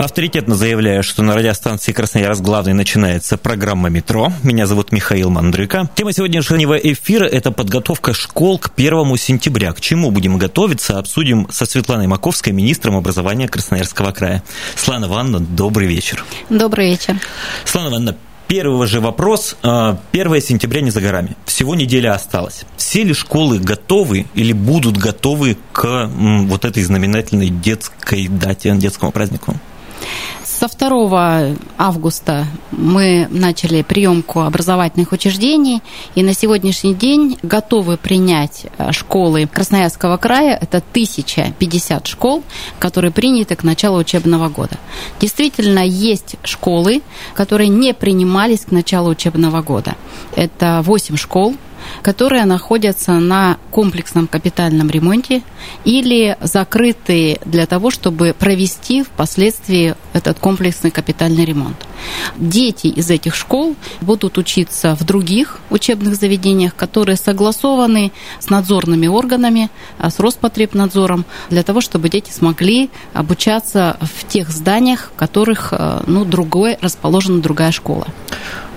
Авторитетно 0.00 0.54
заявляю, 0.54 1.02
что 1.02 1.22
на 1.22 1.34
радиостанции 1.34 1.92
Красноярск 1.92 2.40
главный 2.40 2.72
начинается 2.72 3.36
программа 3.36 3.90
«Метро». 3.90 4.32
Меня 4.42 4.66
зовут 4.66 4.92
Михаил 4.92 5.28
Мандрыка. 5.28 5.90
Тема 5.94 6.14
сегодняшнего 6.14 6.74
эфира– 6.74 7.26
это 7.26 7.52
подготовка 7.52 8.14
школ 8.14 8.58
к 8.58 8.70
первому 8.70 9.18
сентября. 9.18 9.72
К 9.72 9.80
чему 9.82 10.10
будем 10.10 10.38
готовиться, 10.38 10.98
обсудим 10.98 11.48
со 11.50 11.66
Светланой 11.66 12.06
Маковской, 12.06 12.54
министром 12.54 12.96
образования 12.96 13.46
Красноярского 13.46 14.12
края. 14.12 14.42
Слана 14.74 15.04
Ивановна, 15.04 15.40
добрый 15.40 15.86
вечер. 15.86 16.24
Добрый 16.48 16.92
вечер. 16.92 17.20
Слана 17.66 17.88
Ивановна, 17.88 18.16
Первый 18.48 18.88
же 18.88 19.00
вопрос. 19.00 19.56
1 19.62 20.40
сентября 20.40 20.80
не 20.80 20.90
за 20.90 21.00
горами. 21.00 21.36
Всего 21.44 21.76
неделя 21.76 22.14
осталась. 22.14 22.64
Все 22.76 23.04
ли 23.04 23.14
школы 23.14 23.60
готовы 23.60 24.26
или 24.34 24.52
будут 24.52 24.96
готовы 24.96 25.56
к 25.72 26.10
вот 26.10 26.64
этой 26.64 26.82
знаменательной 26.82 27.50
детской 27.50 28.26
дате, 28.26 28.74
детскому 28.74 29.12
празднику? 29.12 29.54
Со 30.44 30.68
2 30.68 31.56
августа 31.78 32.46
мы 32.70 33.26
начали 33.30 33.82
приемку 33.82 34.40
образовательных 34.40 35.12
учреждений, 35.12 35.82
и 36.14 36.22
на 36.22 36.34
сегодняшний 36.34 36.94
день 36.94 37.38
готовы 37.42 37.96
принять 37.96 38.66
э, 38.76 38.92
школы 38.92 39.46
Красноярского 39.46 40.16
края. 40.18 40.58
Это 40.60 40.78
1050 40.78 42.06
школ, 42.06 42.42
которые 42.78 43.10
приняты 43.10 43.56
к 43.56 43.64
началу 43.64 43.98
учебного 43.98 44.48
года. 44.48 44.76
Действительно, 45.18 45.80
есть 45.80 46.36
школы, 46.42 47.02
которые 47.34 47.68
не 47.68 47.94
принимались 47.94 48.66
к 48.66 48.70
началу 48.70 49.10
учебного 49.10 49.62
года. 49.62 49.96
Это 50.36 50.82
8 50.84 51.16
школ, 51.16 51.56
которые 52.02 52.44
находятся 52.44 53.12
на 53.12 53.58
комплексном 53.70 54.26
капитальном 54.26 54.90
ремонте 54.90 55.42
или 55.84 56.36
закрытые 56.40 57.40
для 57.44 57.66
того, 57.66 57.90
чтобы 57.90 58.34
провести 58.38 59.02
впоследствии 59.02 59.94
этот 60.12 60.38
комплексный 60.38 60.90
капитальный 60.90 61.44
ремонт. 61.44 61.76
Дети 62.36 62.86
из 62.86 63.10
этих 63.10 63.34
школ 63.34 63.76
будут 64.00 64.38
учиться 64.38 64.96
в 64.96 65.04
других 65.04 65.58
учебных 65.70 66.14
заведениях, 66.14 66.74
которые 66.74 67.16
согласованы 67.16 68.12
с 68.38 68.48
надзорными 68.48 69.06
органами, 69.06 69.70
а, 69.98 70.10
с 70.10 70.18
Роспотребнадзором, 70.18 71.24
для 71.50 71.62
того, 71.62 71.80
чтобы 71.80 72.08
дети 72.08 72.30
смогли 72.30 72.90
обучаться 73.12 73.98
в 74.00 74.26
тех 74.26 74.50
зданиях, 74.50 75.10
в 75.14 75.18
которых 75.18 75.72
а, 75.72 76.02
ну, 76.06 76.24
другой, 76.24 76.78
расположена 76.80 77.40
другая 77.42 77.72
школа 77.72 78.06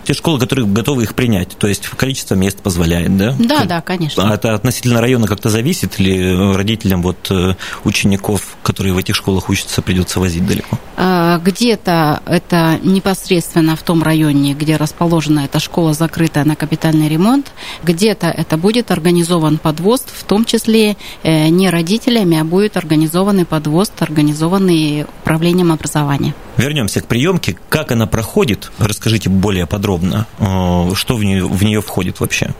те 0.03 0.13
школы, 0.13 0.39
которые 0.39 0.65
готовы 0.65 1.03
их 1.03 1.15
принять, 1.15 1.49
то 1.57 1.67
есть 1.67 1.87
количество 1.87 2.35
мест 2.35 2.59
позволяет, 2.59 3.15
да? 3.17 3.35
Да, 3.39 3.59
как, 3.59 3.67
да, 3.67 3.81
конечно. 3.81 4.29
А 4.29 4.35
это 4.35 4.53
относительно 4.53 5.01
района 5.01 5.27
как-то 5.27 5.49
зависит 5.49 5.99
или 5.99 6.53
родителям 6.55 7.01
вот 7.01 7.31
э, 7.31 7.55
учеников, 7.83 8.57
которые 8.63 8.93
в 8.93 8.97
этих 8.97 9.15
школах 9.15 9.49
учатся, 9.49 9.81
придется 9.81 10.19
возить 10.19 10.45
далеко? 10.45 10.77
А, 10.95 11.39
где-то 11.39 12.21
это 12.25 12.79
непосредственно 12.83 13.75
в 13.75 13.83
том 13.83 14.03
районе, 14.03 14.53
где 14.53 14.75
расположена 14.75 15.41
эта 15.41 15.59
школа, 15.59 15.93
закрытая 15.93 16.45
на 16.45 16.55
капитальный 16.55 17.07
ремонт, 17.07 17.51
где-то 17.83 18.27
это 18.27 18.57
будет 18.57 18.91
организован 18.91 19.57
подвоз, 19.57 20.01
в 20.01 20.23
том 20.23 20.45
числе 20.45 20.97
э, 21.23 21.47
не 21.49 21.69
родителями, 21.69 22.39
а 22.39 22.43
будет 22.43 22.77
организованный 22.77 23.45
подвоз, 23.45 23.91
организованный 23.99 25.05
управлением 25.21 25.71
образования. 25.71 26.33
Вернемся 26.57 27.01
к 27.01 27.07
приемке. 27.07 27.57
Как 27.69 27.91
она 27.91 28.05
проходит? 28.05 28.71
Расскажите 28.77 29.29
более 29.29 29.65
подробно, 29.65 29.92
э, 30.01 30.95
что 30.95 31.15
в 31.15 31.23
нее, 31.23 31.45
в 31.45 31.63
нее 31.63 31.81
входит 31.81 32.19
вообще. 32.19 32.53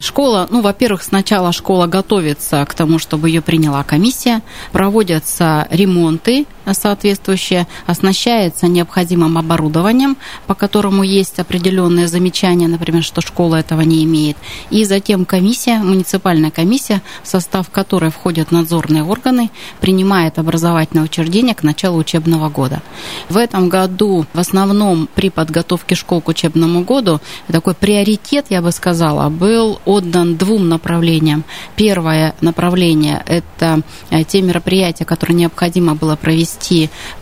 Школа, 0.00 0.46
ну, 0.50 0.60
во-первых, 0.60 1.02
сначала 1.02 1.52
школа 1.52 1.86
готовится 1.86 2.64
к 2.64 2.74
тому, 2.74 2.98
чтобы 2.98 3.28
ее 3.28 3.42
приняла 3.42 3.82
комиссия, 3.82 4.42
проводятся 4.72 5.66
ремонты 5.70 6.46
соответствующие, 6.74 7.66
оснащается 7.86 8.66
необходимым 8.66 9.38
оборудованием, 9.38 10.16
по 10.46 10.54
которому 10.54 11.02
есть 11.02 11.38
определенные 11.38 12.08
замечания, 12.08 12.68
например, 12.68 13.02
что 13.02 13.20
школа 13.20 13.56
этого 13.56 13.82
не 13.82 14.04
имеет. 14.04 14.36
И 14.70 14.84
затем 14.84 15.24
комиссия, 15.24 15.78
муниципальная 15.78 16.50
комиссия, 16.50 17.02
в 17.22 17.28
состав 17.28 17.70
которой 17.70 18.10
входят 18.10 18.50
надзорные 18.50 19.04
органы, 19.04 19.50
принимает 19.80 20.38
образовательное 20.38 21.04
учреждение 21.04 21.54
к 21.54 21.62
началу 21.62 21.98
учебного 21.98 22.48
года. 22.48 22.82
В 23.28 23.36
этом 23.36 23.68
году 23.68 24.26
в 24.32 24.38
основном 24.38 25.08
при 25.14 25.30
подготовке 25.30 25.94
школ 25.94 26.20
к 26.20 26.28
учебному 26.28 26.82
году 26.82 27.20
такой 27.46 27.74
приоритет, 27.74 28.46
я 28.50 28.62
бы 28.62 28.72
сказала, 28.72 29.28
был 29.28 29.80
отдан 29.84 30.36
двум 30.36 30.68
направлениям. 30.68 31.44
Первое 31.76 32.34
направление– 32.40 33.22
это 33.26 33.82
э, 34.10 34.24
те 34.24 34.42
мероприятия, 34.42 35.04
которые 35.04 35.36
необходимо 35.36 35.94
было 35.94 36.16
провести 36.16 36.57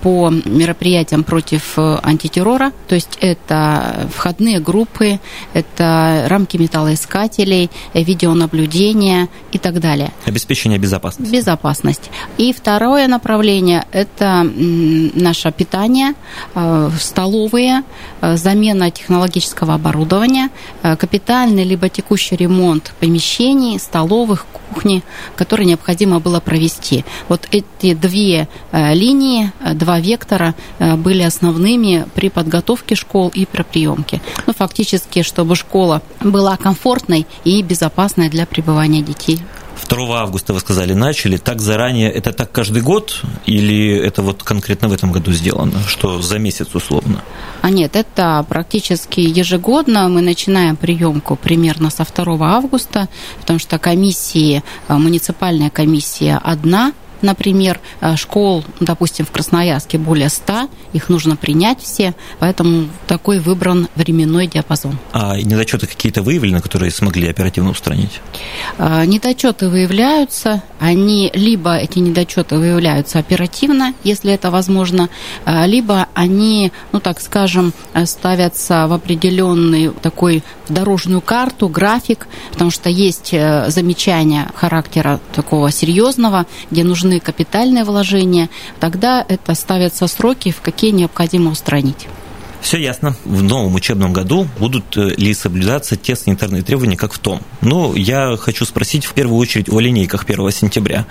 по 0.02 0.30
мероприятиям 0.30 1.24
против 1.24 1.78
э, 1.78 1.98
антитеррора, 2.02 2.72
то 2.88 2.94
есть 2.94 3.19
это 3.20 4.08
входные 4.14 4.60
группы, 4.60 5.20
это 5.54 6.26
рамки 6.28 6.56
металлоискателей, 6.56 7.70
э, 7.94 8.02
видеонаблюдение 8.02 9.28
и 9.52 9.58
так 9.58 9.80
далее. 9.80 10.12
Обеспечение 10.24 10.78
безопасности. 10.78 11.32
Безопасность. 11.32 12.10
И 12.38 12.52
второе 12.52 13.08
направление– 13.08 13.84
это 13.92 14.42
наше 14.54 15.53
питание, 15.53 16.14
столовые, 17.00 17.82
замена 18.20 18.91
технологического 18.91 19.74
оборудования, 19.74 20.50
капитальный 20.82 21.64
либо 21.64 21.88
текущий 21.88 22.36
ремонт 22.36 22.92
помещений, 23.00 23.78
столовых, 23.78 24.47
кухни, 24.76 25.03
которые 25.36 25.66
необходимо 25.66 26.20
было 26.20 26.41
провести. 26.41 27.04
Вот 27.28 27.48
эти 27.50 27.94
две 27.94 28.48
э, 28.72 28.94
линии, 28.94 29.25
э, 29.34 29.75
два 29.75 30.00
вектора 30.00 30.54
э, 30.78 30.97
были 30.97 31.22
основными 31.22 32.06
при 32.14 32.28
подготовке 32.28 32.94
школ 32.94 33.31
и 33.34 33.47
при 33.47 33.62
приемке. 33.62 34.20
Ну, 34.47 34.53
фактически, 34.53 35.22
чтобы 35.22 35.56
школа 35.56 36.03
была 36.20 36.56
комфортной 36.56 37.26
и 37.44 37.62
безопасной 37.62 38.28
для 38.28 38.47
пребывания 38.47 39.03
детей. 39.03 39.41
2 39.88 40.20
августа, 40.20 40.53
вы 40.53 40.60
сказали, 40.60 40.94
начали. 40.94 41.36
Так 41.36 41.60
заранее, 41.60 42.10
это 42.10 42.32
так 42.32 42.50
каждый 42.53 42.82
год 42.82 43.22
или 43.47 43.97
это 43.97 44.22
вот 44.22 44.42
конкретно 44.42 44.88
в 44.88 44.92
этом 44.92 45.12
году 45.12 45.32
сделано, 45.32 45.81
что 45.86 46.20
за 46.20 46.38
месяц 46.38 46.75
условно? 46.75 47.22
А 47.62 47.70
нет, 47.70 47.97
это 47.97 48.44
практически 48.48 49.20
ежегодно. 49.20 50.09
Мы 50.09 50.22
начинаем 50.22 50.76
приемку 50.76 51.36
примерно 51.36 51.91
со 51.91 52.04
2 52.04 52.38
августа, 52.41 53.09
потому 53.41 53.59
что 53.59 53.78
комиссии, 53.78 54.62
э, 54.88 54.94
муниципальная 54.94 55.70
комиссия 55.70 56.41
одна– 56.42 56.92
например, 57.22 57.81
э, 58.00 58.16
школ, 58.16 58.65
допустим, 58.81 59.27
в 59.27 59.31
Красноярске 59.31 59.99
более 59.99 60.28
100, 60.28 60.69
их 60.93 61.09
нужно 61.09 61.37
принять 61.37 61.81
все, 61.81 62.15
поэтому 62.38 62.88
такой 63.06 63.41
выбран 63.41 63.88
временной 63.94 64.47
диапазон. 64.47 64.99
А 65.12 65.37
недочеты 65.37 65.87
какие-то 65.87 66.22
выявлены, 66.22 66.60
которые 66.60 66.91
смогли 66.91 67.28
оперативно 67.28 67.71
устранить? 67.71 68.21
Э, 68.78 69.04
недочеты 69.04 69.69
выявляются, 69.69 70.62
они 70.78 71.31
либо 71.34 71.77
эти 71.77 71.99
недочеты 71.99 72.56
выявляются 72.56 73.19
оперативно, 73.19 73.94
если 74.04 74.33
это 74.33 74.51
возможно, 74.51 75.09
э, 75.45 75.66
либо 75.66 76.09
они, 76.15 76.72
ну 76.92 77.01
так 77.01 77.21
скажем, 77.21 77.72
ставятся 78.04 78.86
в 78.86 78.92
определенный 78.92 79.91
такой 79.91 80.42
дорожную 80.69 81.21
карту, 81.21 81.69
график, 81.69 82.27
потому 82.53 82.71
что 82.71 82.89
есть 82.91 83.30
замечания 83.30 84.51
характера 84.54 85.21
такого 85.34 85.71
серьезного, 85.71 86.47
где 86.71 86.84
нужно 86.84 87.16
нужны 87.16 87.21
капитальные 87.21 87.84
вложения, 87.84 88.48
тогда 88.80 89.24
это 89.28 89.54
ставятся 89.54 90.07
сроки, 90.07 90.51
в 90.51 90.60
какие 90.60 90.92
необходимо 90.92 91.51
устранить. 91.51 92.07
Все 92.60 92.78
ясно. 92.78 93.15
В 93.24 93.42
новом 93.42 93.74
учебном 93.74 94.13
году 94.13 94.48
будут 94.59 94.97
э, 94.97 95.10
ли 95.16 95.34
соблюдаться 95.34 95.97
те 95.97 96.16
санитарные 96.16 96.63
требования, 96.63 96.97
как 96.97 97.13
в 97.13 97.18
том? 97.18 97.41
Ну, 97.60 97.95
я 97.95 98.36
хочу 98.36 98.65
спросить 98.65 99.04
в 99.04 99.13
первую 99.13 99.39
очередь 99.39 99.68
о 99.68 99.78
линейках 99.78 100.24
1 100.24 100.51
сентября. 100.51 101.07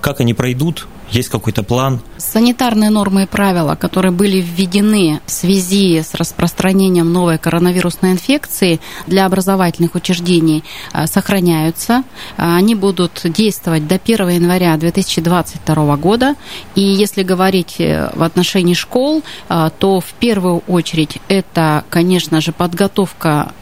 Как 0.00 0.20
они 0.20 0.34
пройдут? 0.34 0.88
Есть 1.10 1.28
какой-то 1.28 1.62
план? 1.62 2.00
Санитарные 2.16 2.90
нормы 2.90 3.22
и 3.22 3.26
правила, 3.26 3.76
которые 3.76 4.10
были 4.10 4.38
введены 4.40 5.20
в 5.24 5.30
связи 5.30 6.02
с 6.02 6.14
распространением 6.14 7.12
новой 7.12 7.38
коронавирусной 7.38 8.12
инфекции 8.12 8.80
для 9.06 9.26
образовательных 9.26 9.94
учреждений, 9.94 10.64
э, 10.92 11.06
сохраняются. 11.06 12.02
Они 12.36 12.74
будут 12.74 13.20
действовать 13.24 13.86
до 13.86 13.98
1 13.98 14.28
января 14.30 14.76
2022 14.76 15.96
года. 15.96 16.34
И 16.74 16.80
если 16.80 17.22
говорить 17.22 17.76
э, 17.78 18.10
в 18.14 18.22
отношении 18.22 18.74
школ, 18.74 19.22
э, 19.48 19.70
то 19.78 20.00
в 20.00 20.12
первую 20.18 20.64
очередь 20.66 21.18
это, 21.28 21.84
конечно 21.88 22.40
же, 22.40 22.52
подготовка 22.52 23.52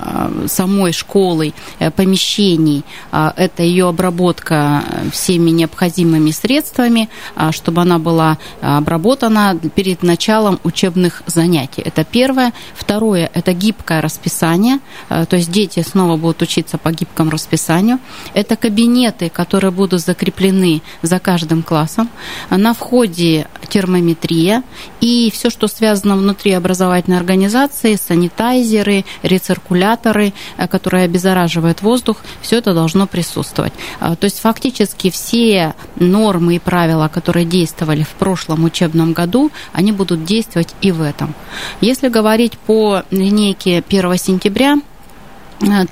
самой 0.47 0.93
школы, 0.93 1.53
помещений, 1.97 2.85
это 3.13 3.63
ее 3.63 3.89
обработка 3.89 4.83
всеми 5.13 5.51
необходимыми 5.51 6.31
средствами, 6.31 7.09
чтобы 7.53 7.83
она 7.83 7.99
была 7.99 8.39
а, 8.61 8.79
обработана 8.79 9.59
перед 9.75 10.03
началом 10.03 10.61
учебных 10.65 11.23
занятий. 11.27 11.83
Это 11.83 12.05
первое. 12.05 12.53
Второе– 12.75 13.31
это 13.35 13.53
гибкое 13.53 14.01
расписание, 14.01 14.79
а, 15.09 15.25
то 15.27 15.37
есть 15.37 15.51
дети 15.51 15.81
снова 15.81 16.17
будут 16.17 16.43
учиться 16.43 16.79
по 16.79 16.91
гибкому 16.93 17.31
расписанию. 17.31 17.99
Это 18.35 18.57
кабинеты, 18.57 19.29
которые 19.29 19.71
будут 19.71 20.01
закреплены 20.01 20.83
за 21.03 21.19
каждым 21.19 21.63
классом. 21.63 22.09
На 22.51 22.75
входе 22.75 23.47
термометрия 23.75 24.63
и 25.01 25.33
все, 25.33 25.51
что 25.51 25.67
связано 25.67 26.17
внутри 26.17 26.53
образовательной 26.53 27.19
организации, 27.19 27.97
санитайзеры, 27.97 29.05
рециркуляторы, 29.25 30.33
которые 30.71 31.07
обеззараживают 31.07 31.83
воздух, 31.83 32.19
все 32.41 32.59
это 32.59 32.73
должно 32.73 33.09
присутствовать. 33.09 33.73
То 33.99 34.17
есть 34.23 34.39
фактически 34.39 35.11
все 35.11 35.75
нормы 35.97 36.57
и 36.57 36.59
правила, 36.61 37.09
которые 37.09 37.45
действовали 37.45 38.05
в 38.05 38.11
прошлом 38.11 38.63
учебном 38.63 39.13
году, 39.13 39.51
они 39.73 39.91
будут 39.91 40.25
действовать 40.25 40.73
и 40.81 40.93
в 40.93 41.03
этом. 41.03 41.35
Если 41.81 42.09
говорить 42.09 42.57
по 42.57 43.03
линейке 43.11 43.83
1 43.89 44.19
сентября, 44.19 44.77
Э, 44.77 44.94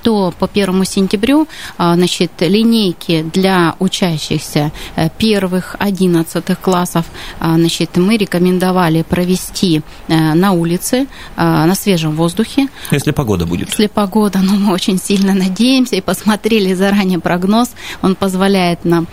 то 0.01 0.33
по 0.37 0.47
первому 0.47 0.85
сентябрю 0.85 1.47
а, 1.77 1.95
значит, 1.95 2.31
линейки 2.39 3.23
для 3.33 3.75
учащихся 3.79 4.71
э, 4.95 5.09
первых, 5.17 5.75
одиннадцатых 5.79 6.59
классов 6.59 7.05
значит, 7.39 7.97
мы 7.97 8.17
рекомендовали 8.17 9.03
провести 9.03 9.81
э, 10.07 10.33
на 10.33 10.51
улице, 10.51 11.07
на 11.35 11.75
свежем 11.75 12.15
воздухе. 12.15 12.67
Если 12.91 13.11
погода 13.11 13.45
будет. 13.45 13.69
Если 13.69 13.87
погода, 13.87 14.39
но 14.39 14.55
мы 14.55 14.73
очень 14.73 14.99
сильно 14.99 15.33
надеемся 15.33 15.95
и 15.95 16.01
посмотрели 16.01 16.73
заранее 16.73 17.19
прогноз, 17.19 17.71
он 18.01 18.15
позволяет 18.15 18.85
нам 18.85 19.07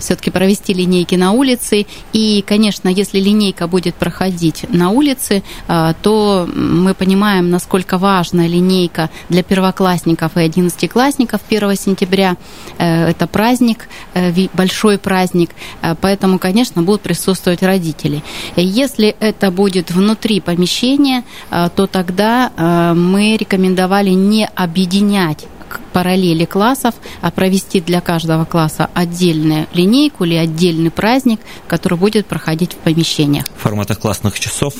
все-таки 0.00 0.30
провести 0.30 0.74
линейки 0.74 1.14
на 1.14 1.32
улице. 1.32 1.86
И, 2.12 2.44
конечно, 2.46 2.88
если 2.88 3.20
линейка 3.20 3.66
будет 3.66 3.94
проходить 3.94 4.64
на 4.68 4.90
улице, 4.90 5.42
то 5.66 6.48
мы 6.54 6.94
понимаем, 6.94 7.50
насколько 7.50 7.98
важна 7.98 8.46
линейка 8.46 9.10
для 9.28 9.42
первоклассников 9.42 9.90
десятиклассников 10.00 10.36
и 10.36 10.40
одиннадцатиклассников 10.40 11.40
1 11.48 11.76
сентября. 11.76 12.36
Э, 12.78 13.08
это 13.08 13.26
праздник, 13.26 13.88
э, 14.14 14.32
большой 14.54 14.98
праздник, 14.98 15.50
э, 15.82 15.94
поэтому, 16.00 16.38
конечно, 16.38 16.82
будут 16.82 17.02
присутствовать 17.02 17.62
родители. 17.62 18.22
Если 18.56 19.14
это 19.20 19.50
будет 19.50 19.90
внутри 19.90 20.40
помещения, 20.40 21.24
то 21.50 21.86
тогда 21.86 22.50
мы 22.94 23.36
рекомендовали 23.36 24.10
не 24.10 24.46
объединять 24.46 25.46
параллели 25.92 26.44
классов, 26.44 26.94
а 27.20 27.30
провести 27.30 27.80
для 27.80 28.00
каждого 28.00 28.44
класса 28.44 28.88
отдельную 28.94 29.66
линейку 29.72 30.24
или 30.24 30.34
отдельный 30.34 30.90
праздник, 30.90 31.40
который 31.68 31.98
будет 31.98 32.26
проходить 32.26 32.72
в 32.72 32.76
помещениях. 32.76 33.44
В 33.56 33.62
форматах 33.62 33.98
классных 33.98 34.38
часов? 34.38 34.74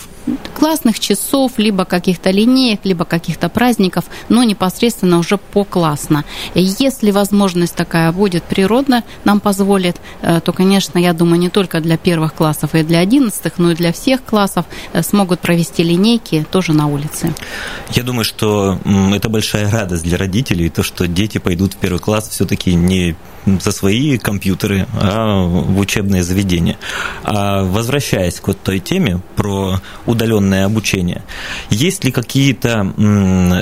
Классных 0.54 1.00
часов, 1.00 1.52
либо 1.58 1.84
каких-то 1.84 2.30
линеек, 2.30 2.80
либо 2.84 3.04
каких-то 3.04 3.48
праздников, 3.48 4.04
но 4.28 4.44
непосредственно 4.44 5.18
уже 5.18 5.36
по 5.38 5.64
классно. 5.64 6.24
Если 6.54 7.10
возможность 7.10 7.74
такая 7.74 8.12
будет 8.12 8.44
природно, 8.44 9.02
нам 9.24 9.40
позволит, 9.40 9.96
э, 10.22 10.40
то, 10.40 10.52
конечно, 10.52 10.98
я 10.98 11.12
думаю, 11.12 11.40
не 11.40 11.48
только 11.48 11.80
для 11.80 11.96
первых 11.96 12.34
классов 12.34 12.74
и 12.74 12.82
для 12.82 12.98
одиннадцатых, 12.98 13.54
но 13.58 13.72
и 13.72 13.74
для 13.74 13.92
всех 13.92 14.22
классов 14.24 14.66
э, 14.92 15.02
смогут 15.02 15.40
провести 15.40 15.82
линейки 15.82 16.46
тоже 16.50 16.72
на 16.72 16.86
улице. 16.86 17.34
Я 17.92 18.02
думаю, 18.02 18.24
что 18.24 18.78
это 19.14 19.28
большая 19.28 19.70
радость 19.70 20.02
для 20.02 20.18
родителей, 20.18 20.68
то, 20.68 20.82
что 20.82 21.06
дети 21.06 21.38
пойдут 21.38 21.74
в 21.74 21.76
первый 21.76 21.98
класс 21.98 22.28
все-таки 22.28 22.74
не 22.74 23.16
за 23.46 23.72
свои 23.72 24.18
компьютеры, 24.18 24.86
а 25.00 25.44
в 25.46 25.78
учебное 25.78 26.22
заведение. 26.22 26.76
А 27.24 27.64
возвращаясь 27.64 28.40
к 28.40 28.48
вот 28.48 28.60
той 28.62 28.80
теме 28.80 29.20
про 29.36 29.80
удаленное 30.20 30.66
обучение, 30.66 31.22
есть 31.70 32.04
ли 32.04 32.12
какие-то 32.12 32.92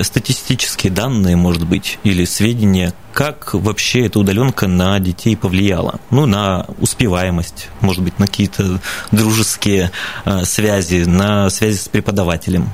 статистические 0.02 0.92
данные, 0.92 1.36
может 1.36 1.66
быть, 1.66 1.98
или 2.02 2.24
сведения, 2.24 2.92
как 3.12 3.54
вообще 3.54 4.06
эта 4.06 4.18
удаленка 4.18 4.66
на 4.66 4.98
детей 4.98 5.36
повлияла? 5.36 6.00
Ну, 6.10 6.26
на 6.26 6.66
успеваемость, 6.78 7.68
может 7.80 8.02
быть, 8.02 8.18
на 8.18 8.26
какие-то 8.26 8.80
дружеские 9.12 9.90
а, 10.24 10.44
связи, 10.44 11.04
на 11.04 11.48
связи 11.50 11.78
с 11.78 11.88
преподавателем? 11.88 12.68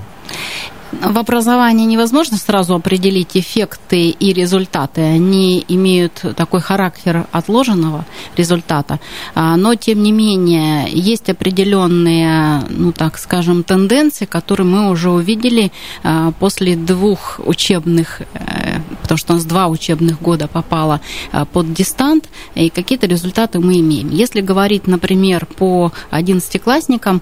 В 1.02 1.19
образовании 1.19 1.87
невозможно 1.87 2.37
сразу 2.37 2.75
определить 2.75 3.37
эффекты 3.37 4.08
и 4.08 4.32
результаты. 4.32 5.00
Они 5.00 5.64
имеют 5.69 6.25
такой 6.37 6.61
характер 6.61 7.26
отложенного 7.32 8.05
результата. 8.37 9.00
А, 9.35 9.56
но, 9.56 9.75
тем 9.75 10.02
не 10.02 10.12
менее, 10.12 10.88
есть 10.91 11.29
определенные, 11.29 12.62
ну 12.69 12.93
так 12.93 13.19
скажем, 13.19 13.62
тенденции, 13.62 14.25
которые 14.25 14.67
мы 14.67 14.91
уже 14.91 15.11
увидели 15.11 15.73
а, 16.02 16.32
после 16.32 16.76
двух 16.76 17.41
учебных, 17.44 18.23
э, 18.35 18.81
потому 19.05 19.19
что 19.19 19.35
у 19.35 19.37
нас 19.37 19.45
два 19.45 19.69
учебных 19.69 20.21
года 20.23 20.49
попало 20.49 21.03
а, 21.31 21.45
под 21.45 21.75
дистант, 21.75 22.29
и 22.55 22.71
какие-то 22.71 23.06
результаты 23.06 23.61
мы 23.61 23.79
имеем. 23.81 24.11
Если 24.11 24.41
говорить, 24.41 24.87
например, 24.87 25.45
по 25.45 25.93
одиннадцатиклассникам, 26.11 27.21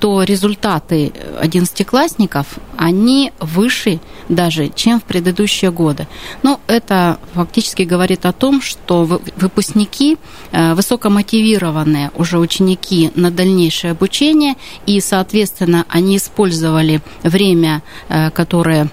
то 0.00 0.22
результаты 0.24 1.12
одиннадцатиклассников, 1.40 2.58
они 2.76 3.32
выше 3.38 4.00
даже, 4.28 4.68
чем 4.74 5.00
в 5.00 5.04
предыдущие 5.04 5.70
годы. 5.70 6.08
Но 6.42 6.60
это 6.66 7.18
фактически 7.34 7.82
говорит 7.82 8.26
о 8.26 8.32
том, 8.32 8.60
что 8.60 9.04
выпускники 9.36 10.16
э, 10.50 10.74
высокомотивированные 10.74 12.10
уже 12.16 12.38
ученики 12.38 13.10
на 13.14 13.30
дальнейшее 13.30 13.92
обучение, 13.92 14.54
и, 14.86 15.00
соответственно, 15.00 15.84
они 15.88 16.16
использовали 16.16 17.00
время, 17.22 17.82
э, 18.08 18.30
которое 18.30 18.88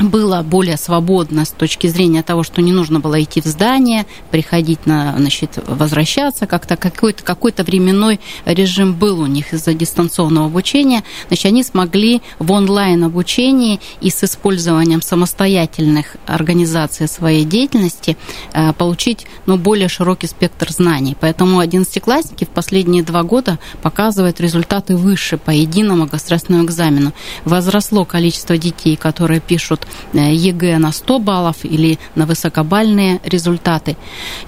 было 0.00 0.42
более 0.42 0.76
свободно 0.76 1.44
с 1.44 1.50
точки 1.50 1.86
зрения 1.86 2.22
того, 2.22 2.42
что 2.42 2.62
не 2.62 2.72
нужно 2.72 3.00
было 3.00 3.22
идти 3.22 3.40
в 3.40 3.44
здание, 3.44 4.06
приходить 4.30 4.86
на, 4.86 5.14
значит, 5.18 5.58
возвращаться, 5.66 6.46
как-то 6.46 6.76
какой-то 6.76 7.22
какой 7.22 7.52
временной 7.56 8.20
режим 8.46 8.94
был 8.94 9.20
у 9.20 9.26
них 9.26 9.52
из-за 9.52 9.74
дистанционного 9.74 10.46
обучения, 10.46 11.04
значит, 11.28 11.46
они 11.46 11.62
смогли 11.62 12.22
в 12.38 12.50
онлайн 12.52 13.04
обучении 13.04 13.80
и 14.00 14.10
с 14.10 14.24
использованием 14.24 15.02
самостоятельных 15.02 16.16
организаций 16.26 17.08
своей 17.08 17.44
деятельности 17.44 18.16
э, 18.52 18.72
получить 18.72 19.26
ну, 19.46 19.58
более 19.58 19.88
широкий 19.88 20.26
спектр 20.26 20.70
знаний. 20.70 21.16
Поэтому 21.20 21.58
одиннадцатиклассники 21.58 22.44
в 22.44 22.48
последние 22.48 23.02
два 23.02 23.22
года 23.24 23.58
показывают 23.82 24.40
результаты 24.40 24.96
выше 24.96 25.36
по 25.36 25.50
единому 25.50 26.06
государственному 26.06 26.64
экзамену. 26.64 27.12
Возросло 27.44 28.04
количество 28.04 28.56
детей, 28.56 28.96
которые 28.96 29.40
пишут 29.40 29.86
ЕГЭ 30.12 30.78
на 30.78 30.92
100 30.92 31.18
баллов 31.18 31.56
или 31.64 31.98
на 32.14 32.26
высокобальные 32.26 33.20
результаты. 33.24 33.96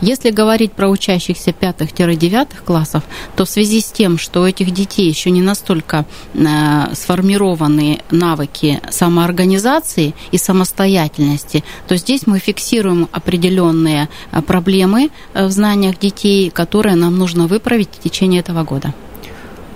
Если 0.00 0.30
говорить 0.30 0.72
про 0.72 0.88
учащихся 0.88 1.50
5-9 1.50 2.48
классов, 2.64 3.02
то 3.36 3.44
в 3.44 3.48
связи 3.48 3.80
с 3.80 3.90
тем, 3.90 4.18
что 4.18 4.42
у 4.42 4.46
этих 4.46 4.70
детей 4.72 5.08
еще 5.08 5.30
не 5.30 5.42
настолько 5.42 6.04
э, 6.34 6.94
сформированы 6.94 8.00
навыки 8.10 8.80
самоорганизации 8.90 10.14
и 10.30 10.38
самостоятельности, 10.38 11.64
то 11.88 11.96
здесь 11.96 12.26
мы 12.26 12.38
фиксируем 12.38 13.08
определенные 13.12 14.08
э, 14.30 14.42
проблемы 14.42 15.10
в 15.34 15.50
знаниях 15.50 15.98
детей, 15.98 16.50
которые 16.50 16.96
нам 16.96 17.16
нужно 17.16 17.46
выправить 17.46 17.88
в 17.92 18.02
течение 18.02 18.40
этого 18.40 18.64
года. 18.64 18.94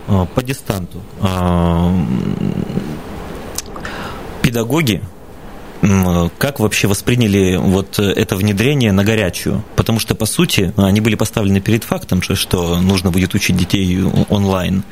По 0.07 0.43
дистанту. 0.43 1.03
А, 1.21 1.93
педагоги 4.43 5.03
Как 6.39 6.61
вообще 6.61 6.89
восприняли 6.89 7.57
вот 7.57 7.99
это 7.99 8.37
внедрение 8.37 8.93
на 8.93 9.05
горячую? 9.05 9.65
Потому 9.77 10.01
что, 10.01 10.15
по 10.15 10.27
сути, 10.27 10.73
они 10.77 11.01
были 11.01 11.15
поставлены 11.15 11.61
перед 11.61 11.85
фактом, 11.85 12.23
что 12.23 12.81
нужно 12.81 13.11
будет 13.11 13.35
учить 13.35 13.57
детей 13.57 14.03
онлайн. 14.29 14.83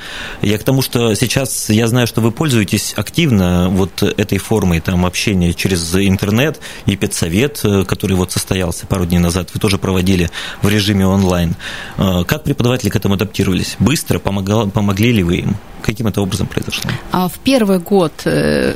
Я 0.42 0.58
к 0.58 0.62
тому, 0.62 0.82
что 0.82 1.14
сейчас 1.14 1.70
я 1.70 1.86
знаю, 1.88 2.06
что 2.06 2.20
вы 2.20 2.30
пользуетесь 2.30 2.94
активно 2.96 3.68
вот 3.70 4.02
этой 4.02 4.38
формой 4.38 4.80
там, 4.80 5.04
общения 5.06 5.52
через 5.52 5.94
интернет, 5.94 6.60
и 6.86 6.96
педсовет, 6.96 7.60
э, 7.64 7.84
который 7.84 8.16
вот 8.16 8.32
состоялся 8.32 8.86
пару 8.86 9.06
дней 9.06 9.18
назад, 9.18 9.50
вы 9.54 9.60
тоже 9.60 9.78
проводили 9.78 10.30
в 10.62 10.68
режиме 10.68 11.06
онлайн. 11.06 11.54
Э, 11.96 12.24
как 12.24 12.44
преподаватели 12.44 12.90
к 12.90 12.96
этому 12.96 13.14
адаптировались? 13.14 13.76
Быстро 13.78 14.18
помогли 14.18 15.12
ли 15.12 15.22
вы 15.22 15.36
им? 15.36 15.56
Каким 15.82 16.06
это 16.06 16.22
образом 16.22 16.46
произошло? 16.46 16.90
А 17.12 17.28
в 17.28 17.38
первый 17.40 17.78
год, 17.78 18.12
э, 18.24 18.74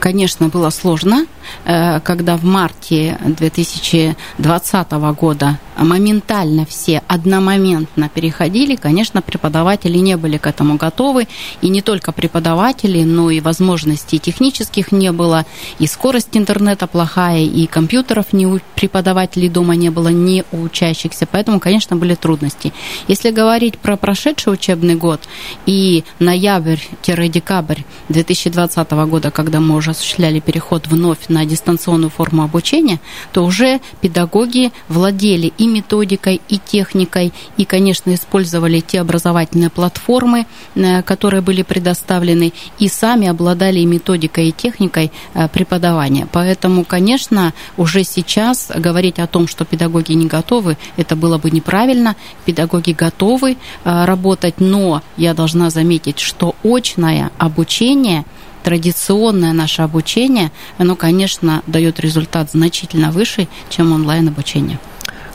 конечно, 0.00 0.48
было 0.48 0.70
сложно, 0.70 1.26
когда 1.64 2.36
в 2.36 2.44
марте 2.44 3.18
2020 3.24 4.92
года 5.18 5.58
моментально 5.76 6.66
все 6.66 7.02
одномоментно 7.08 8.08
переходили, 8.08 8.76
конечно, 8.76 9.22
преподаватели 9.22 9.98
не 9.98 10.16
были 10.16 10.36
к 10.36 10.46
этому 10.46 10.76
готовы, 10.76 11.28
и 11.60 11.68
не 11.68 11.82
только 11.82 12.12
преподаватели, 12.12 13.04
но 13.04 13.30
и 13.30 13.40
возможностей 13.40 14.18
технических 14.18 14.92
не 14.92 15.12
было, 15.12 15.44
и 15.78 15.86
скорость 15.86 16.36
интернета 16.36 16.86
плохая, 16.86 17.42
и 17.42 17.66
компьютеров 17.66 18.32
ни 18.32 18.46
у 18.46 18.60
преподавателей 18.74 19.48
дома 19.48 19.76
не 19.76 19.90
было, 19.90 20.08
ни 20.08 20.44
у 20.52 20.68
учащихся, 20.68 21.26
поэтому, 21.26 21.60
конечно, 21.60 21.96
были 21.96 22.14
трудности. 22.14 22.72
Если 23.08 23.30
говорить 23.30 23.78
про 23.78 23.96
прошедший 23.96 24.52
учебный 24.52 24.94
год 24.94 25.20
и 25.66 26.04
ноябрь-декабрь 26.18 27.82
2020 28.08 28.90
года, 28.90 29.30
когда 29.30 29.60
мы 29.60 29.76
уже 29.76 29.92
осуществляли 29.92 30.40
переход 30.40 30.86
вновь 30.86 31.27
на 31.28 31.44
дистанционную 31.44 32.10
форму 32.10 32.42
обучения, 32.42 33.00
то 33.32 33.44
уже 33.44 33.80
педагоги 34.00 34.72
владели 34.88 35.52
и 35.58 35.66
методикой, 35.66 36.40
и 36.48 36.58
техникой, 36.58 37.32
и, 37.56 37.64
конечно, 37.64 38.14
использовали 38.14 38.80
те 38.80 39.00
образовательные 39.00 39.70
платформы, 39.70 40.46
э, 40.74 41.02
которые 41.02 41.40
были 41.40 41.62
предоставлены, 41.62 42.52
и 42.78 42.88
сами 42.88 43.28
обладали 43.28 43.80
и 43.80 43.86
методикой, 43.86 44.48
и 44.48 44.52
техникой 44.52 45.10
э, 45.34 45.48
преподавания. 45.48 46.26
Поэтому, 46.32 46.84
конечно, 46.84 47.52
уже 47.76 48.04
сейчас 48.04 48.70
говорить 48.74 49.18
о 49.18 49.26
том, 49.26 49.48
что 49.48 49.64
педагоги 49.64 50.12
не 50.12 50.26
готовы, 50.26 50.76
это 50.96 51.16
было 51.16 51.38
бы 51.38 51.50
неправильно. 51.50 52.16
Педагоги 52.44 52.92
готовы 52.92 53.52
э, 53.52 54.04
работать, 54.04 54.54
но 54.58 55.02
я 55.16 55.34
должна 55.34 55.70
заметить, 55.70 56.18
что 56.18 56.54
очное 56.64 57.30
обучение 57.38 58.24
традиционное 58.68 59.54
наше 59.54 59.80
обучение, 59.80 60.52
оно, 60.76 60.94
конечно, 60.94 61.62
дает 61.66 62.00
результат 62.00 62.50
значительно 62.50 63.10
выше, 63.10 63.48
чем 63.70 63.92
онлайн-обучение. 63.94 64.78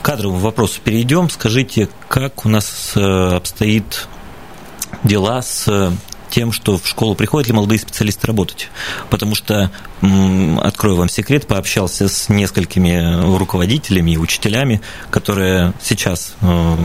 К 0.00 0.04
кадровому 0.04 0.38
вопросу 0.38 0.80
перейдем. 0.84 1.28
Скажите, 1.28 1.88
как 2.06 2.46
у 2.46 2.48
нас 2.48 2.92
э, 2.94 3.00
обстоит 3.00 4.06
дела 5.02 5.42
с 5.42 5.92
тем, 6.30 6.52
что 6.52 6.78
в 6.78 6.86
школу 6.86 7.16
приходят 7.16 7.48
ли 7.48 7.54
молодые 7.54 7.80
специалисты 7.80 8.28
работать. 8.28 8.68
Потому 9.10 9.34
что, 9.34 9.72
открою 10.00 10.96
вам 10.96 11.08
секрет, 11.08 11.48
пообщался 11.48 12.08
с 12.08 12.28
несколькими 12.28 13.36
руководителями 13.36 14.12
и 14.12 14.16
учителями, 14.16 14.80
которые 15.10 15.72
сейчас 15.82 16.36
э, 16.40 16.76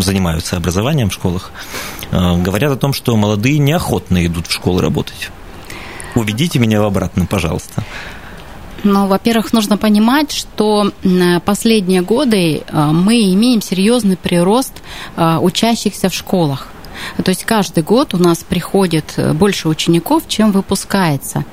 занимаются 0.00 0.56
образованием 0.56 1.10
в 1.10 1.14
школах, 1.14 1.50
э, 2.12 2.36
говорят 2.36 2.70
о 2.70 2.76
том, 2.76 2.92
что 2.92 3.16
молодые 3.16 3.58
неохотно 3.58 4.24
идут 4.24 4.46
в 4.46 4.52
школу 4.52 4.80
работать. 4.80 5.30
Убедите 6.14 6.58
меня 6.58 6.80
в 6.80 6.84
обратном, 6.84 7.26
пожалуйста. 7.26 7.82
Ну, 8.82 9.06
во-первых, 9.06 9.52
нужно 9.52 9.76
понимать, 9.76 10.32
что 10.32 10.90
последние 11.44 12.00
годы 12.00 12.62
э, 12.66 12.90
мы 12.92 13.32
имеем 13.34 13.60
серьезный 13.60 14.16
прирост 14.16 14.72
учащихся 15.16 16.08
в 16.08 16.14
школах. 16.14 16.68
То 17.22 17.30
есть 17.30 17.44
каждый 17.44 17.82
год 17.82 18.14
у 18.14 18.18
нас 18.18 18.38
приходит 18.38 19.14
э, 19.16 19.32
больше 19.32 19.68
учеников, 19.68 20.24
чем 20.28 20.52
выпускается. 20.52 21.44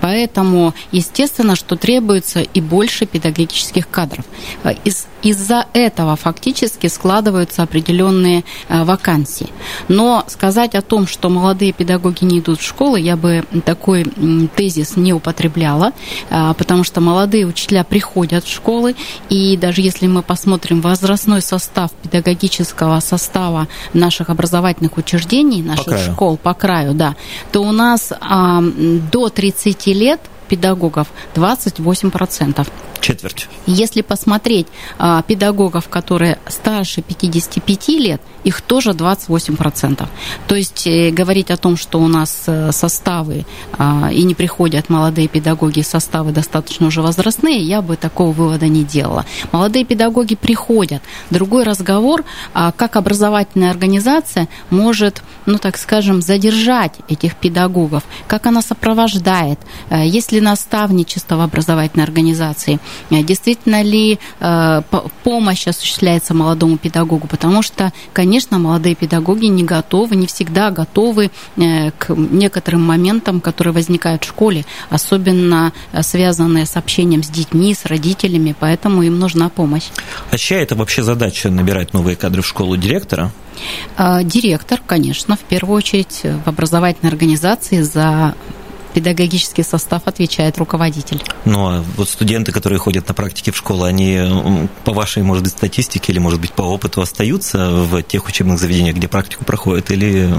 Поэтому, 0.00 0.74
естественно, 0.90 1.56
что 1.56 1.76
требуется 1.76 2.40
и 2.40 2.60
больше 2.60 3.06
педагогических 3.06 3.88
кадров. 3.88 4.24
Э, 4.64 4.72
из, 4.84 5.06
из-за 5.22 5.66
этого 5.72 6.16
фактически 6.16 6.88
складываются 6.88 7.62
определенные 7.62 8.44
э, 8.68 8.84
вакансии. 8.84 9.48
Но 9.88 10.24
сказать 10.26 10.74
о 10.74 10.82
том, 10.82 11.06
что 11.06 11.28
молодые 11.28 11.72
педагоги 11.72 12.24
не 12.24 12.40
идут 12.40 12.60
в 12.60 12.66
школы, 12.66 13.00
я 13.00 13.16
бы 13.16 13.44
такой 13.64 14.04
тезис 14.56 14.96
не 14.96 15.12
употребляла, 15.12 15.92
потому 16.28 16.84
что 16.84 17.00
молодые 17.00 17.46
учителя 17.46 17.84
приходят 17.84 18.44
в 18.44 18.52
школы, 18.52 18.94
и 19.28 19.56
даже 19.56 19.80
если 19.80 20.06
мы 20.06 20.22
посмотрим 20.22 20.80
возрастной 20.80 21.42
состав 21.42 21.90
педагогического 22.02 23.00
состава 23.00 23.68
наших 23.92 24.30
образовательных 24.30 24.71
образовательных 24.72 24.96
учреждений, 24.96 25.62
наших 25.62 25.86
по 25.86 25.98
школ 25.98 26.36
по 26.36 26.54
краю, 26.54 26.94
да, 26.94 27.14
то 27.50 27.60
у 27.60 27.72
нас 27.72 28.12
а, 28.20 28.62
до 29.12 29.28
30 29.28 29.86
лет 29.88 30.20
педагогов 30.48 31.08
28% 31.34 32.66
четверть. 33.02 33.48
Если 33.66 34.00
посмотреть 34.00 34.66
а, 34.98 35.22
педагогов, 35.22 35.88
которые 35.88 36.38
старше 36.48 37.02
55 37.02 37.88
лет, 37.88 38.22
их 38.44 38.60
тоже 38.60 38.90
28%. 38.90 40.06
То 40.46 40.54
есть 40.54 40.86
э, 40.86 41.10
говорить 41.10 41.50
о 41.50 41.56
том, 41.56 41.76
что 41.76 42.00
у 42.00 42.08
нас 42.08 42.44
э, 42.46 42.72
составы 42.72 43.44
а, 43.78 44.10
и 44.12 44.22
не 44.24 44.34
приходят 44.34 44.88
молодые 44.88 45.28
педагоги, 45.28 45.82
составы 45.82 46.32
достаточно 46.32 46.86
уже 46.86 47.02
возрастные, 47.02 47.62
я 47.62 47.82
бы 47.82 47.96
такого 47.96 48.32
вывода 48.32 48.66
не 48.68 48.84
делала. 48.84 49.24
Молодые 49.52 49.84
педагоги 49.84 50.34
приходят. 50.34 51.02
Другой 51.30 51.64
разговор, 51.64 52.24
а, 52.54 52.72
как 52.72 52.96
образовательная 52.96 53.70
организация 53.70 54.48
может, 54.70 55.22
ну 55.46 55.58
так 55.58 55.76
скажем, 55.76 56.22
задержать 56.22 56.94
этих 57.08 57.36
педагогов, 57.36 58.02
как 58.26 58.46
она 58.46 58.62
сопровождает, 58.62 59.58
э, 59.90 60.06
есть 60.06 60.32
ли 60.32 60.40
наставничество 60.40 61.36
в 61.36 61.40
образовательной 61.40 62.04
организации, 62.04 62.80
действительно 63.10 63.82
ли 63.82 64.18
э, 64.40 64.82
помощь 65.22 65.66
осуществляется 65.66 66.34
молодому 66.34 66.78
педагогу, 66.78 67.26
потому 67.26 67.62
что, 67.62 67.92
конечно, 68.12 68.58
молодые 68.58 68.94
педагоги 68.94 69.46
не 69.46 69.64
готовы, 69.64 70.16
не 70.16 70.26
всегда 70.26 70.70
готовы 70.70 71.30
э, 71.56 71.90
к 71.92 72.14
некоторым 72.14 72.82
моментам, 72.82 73.40
которые 73.40 73.72
возникают 73.72 74.24
в 74.24 74.28
школе, 74.28 74.64
особенно 74.90 75.72
связанные 76.00 76.66
с 76.66 76.76
общением 76.76 77.22
с 77.22 77.28
детьми, 77.28 77.74
с 77.74 77.86
родителями, 77.86 78.54
поэтому 78.58 79.02
им 79.02 79.18
нужна 79.18 79.48
помощь. 79.48 79.88
А 80.30 80.38
чья 80.38 80.60
это 80.60 80.74
вообще 80.74 81.02
задача 81.02 81.50
набирать 81.50 81.92
новые 81.92 82.16
кадры 82.16 82.42
в 82.42 82.46
школу 82.46 82.76
директора? 82.76 83.32
Директор, 83.98 84.80
конечно, 84.84 85.36
в 85.36 85.40
первую 85.40 85.76
очередь 85.76 86.22
в 86.22 86.48
образовательной 86.48 87.10
организации 87.10 87.82
за 87.82 88.34
педагогический 88.92 89.62
состав 89.62 90.02
отвечает 90.04 90.58
руководитель. 90.58 91.22
Ну, 91.44 91.68
а 91.68 91.84
вот 91.96 92.08
студенты, 92.08 92.52
которые 92.52 92.78
ходят 92.78 93.08
на 93.08 93.14
практике 93.14 93.50
в 93.50 93.56
школу, 93.56 93.84
они 93.84 94.68
по 94.84 94.92
вашей, 94.92 95.22
может 95.22 95.44
быть, 95.44 95.52
статистике 95.52 96.12
или, 96.12 96.18
может 96.18 96.40
быть, 96.40 96.52
по 96.52 96.62
опыту 96.62 97.00
остаются 97.00 97.70
в 97.70 98.02
тех 98.02 98.26
учебных 98.26 98.58
заведениях, 98.58 98.96
где 98.96 99.08
практику 99.08 99.44
проходят, 99.44 99.90
или 99.90 100.32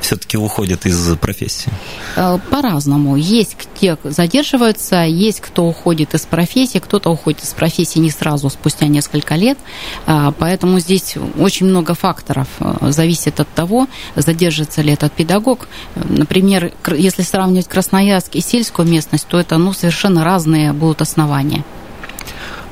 все-таки 0.00 0.36
уходят 0.36 0.86
из 0.86 1.16
профессии? 1.16 1.72
Э, 2.16 2.38
по-разному. 2.50 3.16
Есть 3.16 3.56
те 3.80 3.96
задерживаются, 4.04 5.02
есть 5.02 5.40
кто 5.40 5.66
уходит 5.66 6.14
из 6.14 6.22
профессии, 6.22 6.78
кто-то 6.78 7.10
уходит 7.10 7.42
из 7.42 7.52
профессии 7.52 7.98
не 7.98 8.10
сразу, 8.10 8.48
спустя 8.50 8.86
несколько 8.86 9.34
лет. 9.34 9.58
А, 10.06 10.32
поэтому 10.32 10.78
здесь 10.78 11.16
очень 11.38 11.66
много 11.66 11.94
факторов 11.94 12.48
э, 12.60 12.90
зависит 12.90 13.40
от 13.40 13.48
того, 13.48 13.88
задержится 14.14 14.82
ли 14.82 14.92
этот 14.92 15.12
педагог. 15.12 15.68
Например, 15.94 16.72
если 16.96 17.22
сравнивать 17.22 17.66
красоту 17.68 17.87
Красноярск 17.88 18.34
и 18.34 18.42
сельскую 18.42 18.86
местность, 18.86 19.26
то 19.28 19.40
это 19.40 19.56
ну, 19.56 19.72
совершенно 19.72 20.22
разные 20.22 20.74
будут 20.74 21.00
основания. 21.00 21.64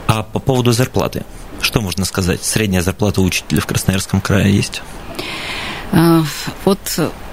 А 0.06 0.23
по 0.23 0.38
поводу 0.40 0.73
зарплаты, 0.73 1.25
что 1.62 1.80
можно 1.80 2.04
сказать? 2.04 2.44
Средняя 2.44 2.82
зарплата 2.82 3.23
учителя 3.23 3.62
в 3.62 3.66
Красноярском 3.66 4.20
крае 4.20 4.54
есть? 4.54 4.82
Э, 5.92 6.23
вот 6.66 6.78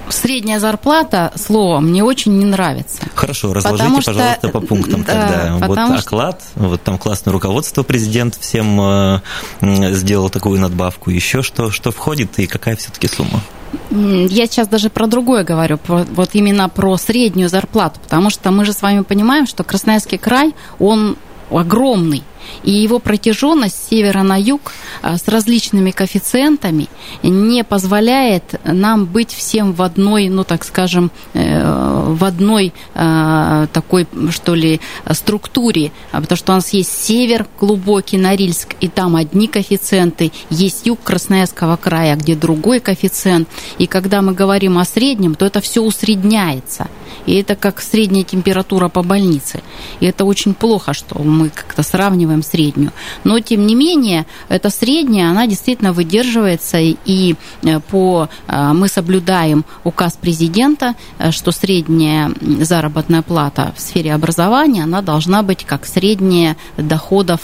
средняя 0.09 0.59
зарплата, 0.59 1.31
слово, 1.35 1.79
мне 1.79 2.03
очень 2.03 2.37
не 2.37 2.45
нравится. 2.45 3.03
Хорошо, 3.15 3.53
разложите, 3.53 3.83
потому 3.83 4.01
пожалуйста, 4.01 4.49
по 4.49 4.59
пунктам 4.59 5.03
да, 5.03 5.13
тогда. 5.13 5.67
Вот 5.67 5.79
что... 5.79 5.95
оклад, 5.95 6.41
вот 6.55 6.81
там 6.81 6.97
классное 6.97 7.31
руководство, 7.31 7.83
президент 7.83 8.35
всем 8.35 8.79
э, 8.81 9.21
сделал 9.61 10.29
такую 10.29 10.59
надбавку. 10.59 11.09
Еще 11.09 11.41
что, 11.41 11.71
что 11.71 11.91
входит 11.91 12.39
и 12.39 12.47
какая 12.47 12.75
все-таки 12.75 13.07
сумма? 13.07 13.41
Я 13.89 14.45
сейчас 14.47 14.67
даже 14.67 14.89
про 14.89 15.07
другое 15.07 15.43
говорю, 15.43 15.77
про, 15.77 16.03
вот 16.03 16.29
именно 16.33 16.69
про 16.69 16.97
среднюю 16.97 17.49
зарплату, 17.49 17.99
потому 18.01 18.29
что 18.29 18.51
мы 18.51 18.65
же 18.65 18.73
с 18.73 18.81
вами 18.81 19.01
понимаем, 19.01 19.47
что 19.47 19.63
Красноярский 19.63 20.17
край, 20.17 20.53
он 20.79 21.17
огромный. 21.49 22.23
И 22.63 22.71
его 22.71 22.99
протяженность 22.99 23.75
с 23.75 23.89
севера 23.89 24.23
на 24.23 24.39
юг 24.39 24.71
а, 25.01 25.17
с 25.17 25.27
различными 25.27 25.91
коэффициентами 25.91 26.87
не 27.21 27.63
позволяет 27.63 28.59
нам 28.63 29.05
быть 29.05 29.31
всем 29.31 29.73
в 29.73 29.81
одной, 29.81 30.29
ну 30.29 30.43
так 30.43 30.63
скажем, 30.63 31.11
э, 31.33 32.03
в 32.07 32.23
одной 32.23 32.73
а, 32.95 33.67
такой, 33.67 34.07
что 34.31 34.55
ли, 34.55 34.79
структуре, 35.11 35.91
потому 36.11 36.37
что 36.37 36.53
у 36.53 36.55
нас 36.55 36.69
есть 36.69 37.03
север 37.03 37.47
глубокий, 37.59 38.17
Норильск, 38.17 38.75
и 38.79 38.87
там 38.87 39.15
одни 39.15 39.47
коэффициенты, 39.47 40.31
есть 40.49 40.85
юг 40.85 40.99
Красноярского 41.03 41.77
края, 41.77 42.15
где 42.15 42.35
другой 42.35 42.79
коэффициент, 42.79 43.47
и 43.77 43.87
когда 43.87 44.21
мы 44.21 44.33
говорим 44.33 44.77
о 44.77 44.85
среднем, 44.85 45.35
то 45.35 45.45
это 45.45 45.61
все 45.61 45.81
усредняется, 45.81 46.87
и 47.25 47.35
это 47.35 47.55
как 47.55 47.81
средняя 47.81 48.23
температура 48.23 48.89
по 48.89 49.03
больнице, 49.03 49.61
и 49.99 50.05
это 50.05 50.25
очень 50.25 50.53
плохо, 50.53 50.93
что 50.93 51.19
мы 51.19 51.49
как-то 51.49 51.83
сравниваем 51.83 52.32
среднюю, 52.41 52.91
но 53.23 53.39
тем 53.39 53.67
не 53.67 53.75
менее, 53.75 54.25
эта 54.49 54.69
средняя, 54.69 55.29
она 55.29 55.47
действительно 55.47 55.93
выдерживается, 55.93 56.77
и 56.79 57.35
э, 57.63 57.79
по, 57.79 58.29
э, 58.47 58.73
мы 58.73 58.87
соблюдаем 58.87 59.65
указ 59.83 60.13
президента, 60.13 60.95
э, 61.19 61.31
что 61.31 61.51
средняя 61.51 62.31
заработная 62.61 63.21
плата 63.21 63.73
в 63.75 63.81
сфере 63.81 64.13
образования, 64.13 64.83
она 64.83 65.01
должна 65.01 65.43
быть 65.43 65.65
как 65.65 65.85
средняя 65.85 66.55
доходов, 66.77 67.41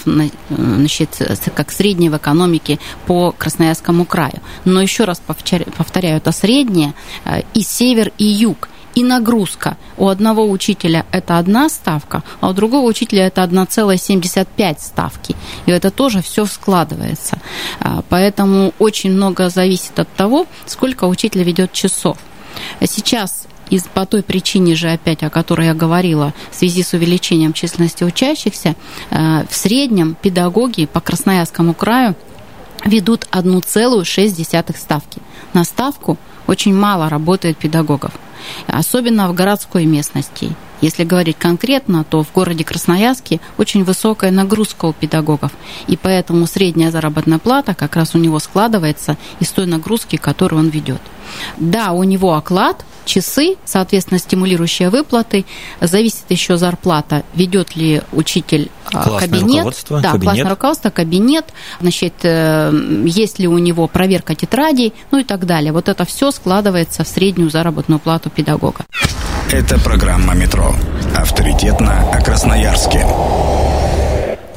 значит, 0.50 1.22
как 1.56 1.72
средняя 1.72 2.12
в 2.12 2.18
экономике 2.18 2.80
по 3.06 3.32
Красноярскому 3.32 4.06
краю. 4.06 4.42
Но 4.66 4.82
еще 4.82 5.04
раз 5.04 5.22
повторяю, 5.26 6.18
это 6.18 6.32
средняя 6.32 6.94
и 7.54 7.62
север, 7.62 8.12
и 8.18 8.26
юг 8.26 8.70
и 9.00 9.04
нагрузка. 9.04 9.78
У 9.98 10.08
одного 10.10 10.50
учителя 10.50 11.06
это 11.12 11.38
одна 11.38 11.70
ставка, 11.70 12.24
а 12.42 12.50
у 12.50 12.54
другого 12.54 12.86
учителя 12.86 13.28
это 13.28 13.42
1,75 13.44 14.80
ставки. 14.80 15.36
И 15.66 15.72
это 15.72 15.90
тоже 15.90 16.22
все 16.22 16.46
складывается. 16.46 17.40
А, 17.80 18.04
поэтому 18.10 18.74
очень 18.78 19.12
много 19.12 19.50
зависит 19.50 19.98
от 20.00 20.10
того, 20.10 20.48
сколько 20.66 21.06
учитель 21.06 21.44
ведет 21.44 21.72
часов. 21.72 22.18
Сейчас 22.82 23.48
из, 23.70 23.84
по 23.84 24.06
той 24.06 24.22
причине 24.22 24.76
же, 24.76 24.92
опять, 24.92 25.24
о 25.24 25.30
которой 25.30 25.68
я 25.68 25.74
говорила, 25.74 26.34
в 26.52 26.56
связи 26.56 26.84
с 26.84 26.94
увеличением 26.94 27.54
численности 27.54 28.04
учащихся, 28.04 28.76
а, 29.12 29.46
в 29.50 29.56
среднем 29.56 30.18
педагоги 30.22 30.86
по 30.86 31.00
Красноярскому 31.00 31.74
краю 31.74 32.16
ведут 32.84 33.28
1,6 33.32 34.78
ставки. 34.78 35.22
На 35.54 35.64
ставку 35.64 36.18
очень 36.48 36.74
мало 36.74 37.10
работает 37.10 37.58
педагогов, 37.58 38.12
особенно 38.68 39.30
в 39.30 39.34
городской 39.34 39.86
местности. 39.86 40.56
Если 40.82 41.04
говорить 41.04 41.38
конкретно, 41.38 42.04
то 42.04 42.24
в 42.24 42.32
городе 42.32 42.64
Красноярске 42.64 43.42
очень 43.58 43.84
высокая 43.84 44.32
нагрузка 44.32 44.86
у 44.86 44.94
педагогов, 44.94 45.52
и 45.88 45.98
поэтому 45.98 46.48
средняя 46.48 46.90
заработная 46.90 47.40
плата 47.40 47.76
как 47.76 47.96
раз 47.96 48.16
у 48.16 48.18
него 48.18 48.40
складывается 48.40 49.18
из 49.40 49.50
той 49.50 49.66
нагрузки, 49.66 50.16
которую 50.16 50.62
он 50.62 50.70
ведет. 50.70 51.02
Да, 51.58 51.92
у 51.92 52.04
него 52.04 52.36
оклад, 52.36 52.86
часы, 53.06 53.56
соответственно, 53.66 54.20
стимулирующие 54.20 54.90
выплаты. 54.90 55.46
Зависит 55.82 56.24
еще 56.30 56.58
зарплата, 56.58 57.24
ведет 57.34 57.76
ли 57.76 58.02
учитель 58.12 58.70
а, 58.86 59.04
классное 59.04 59.20
кабинет. 59.20 59.56
Руководство, 59.58 60.02
да, 60.02 60.12
кабинет. 60.12 60.24
классное 60.24 60.50
руководство, 60.50 60.90
кабинет. 60.90 61.46
Значит, 61.82 62.14
э, 62.24 62.72
есть 63.06 63.40
ли 63.40 63.48
у 63.48 63.58
него 63.58 63.88
проверка 63.88 64.36
тетрадей, 64.36 64.94
ну 65.12 65.20
и 65.20 65.24
так 65.24 65.46
далее. 65.46 65.72
Вот 65.72 65.90
это 65.90 66.06
все 66.06 66.32
складывается 66.32 67.04
в 67.04 67.08
среднюю 67.08 67.50
заработную 67.50 68.00
плату 68.00 68.30
педагога. 68.30 68.86
Это 69.52 69.80
программа 69.80 70.36
«Метро». 70.36 70.76
Авторитетно 71.16 72.12
о 72.12 72.22
Красноярске. 72.22 73.06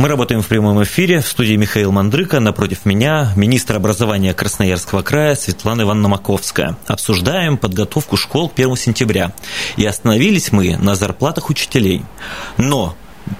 Мы 0.02 0.08
работаем 0.08 0.42
в 0.42 0.48
прямом 0.48 0.82
эфире. 0.82 1.20
В 1.20 1.28
студии 1.28 1.54
Михаил 1.54 1.92
Мандрыка. 1.92 2.40
Напротив 2.40 2.84
меня 2.84 3.32
министр 3.36 3.76
образования 3.76 4.34
Красноярского 4.34 5.02
края 5.02 5.36
Светлана 5.36 5.82
Ивановна 5.82 6.08
Маковская. 6.08 6.76
Обсуждаем 6.88 7.56
подготовку 7.56 8.16
школ 8.16 8.48
к 8.48 8.54
1 8.54 8.74
сентября. 8.74 9.32
И 9.76 9.86
остановились 9.86 10.50
мы 10.50 10.76
на 10.76 10.96
зарплатах 10.96 11.50
учителей. 11.50 12.02
Но 12.56 12.96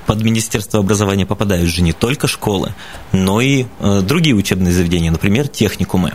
под 0.06 0.22
Министерство 0.22 0.80
образования 0.80 1.26
попадают 1.26 1.68
же 1.68 1.82
не 1.82 1.92
только 1.92 2.26
школы, 2.26 2.74
но 3.12 3.40
и 3.40 3.66
э, 3.80 4.00
другие 4.02 4.34
учебные 4.34 4.72
заведения, 4.72 5.10
например, 5.10 5.48
техникумы. 5.48 6.12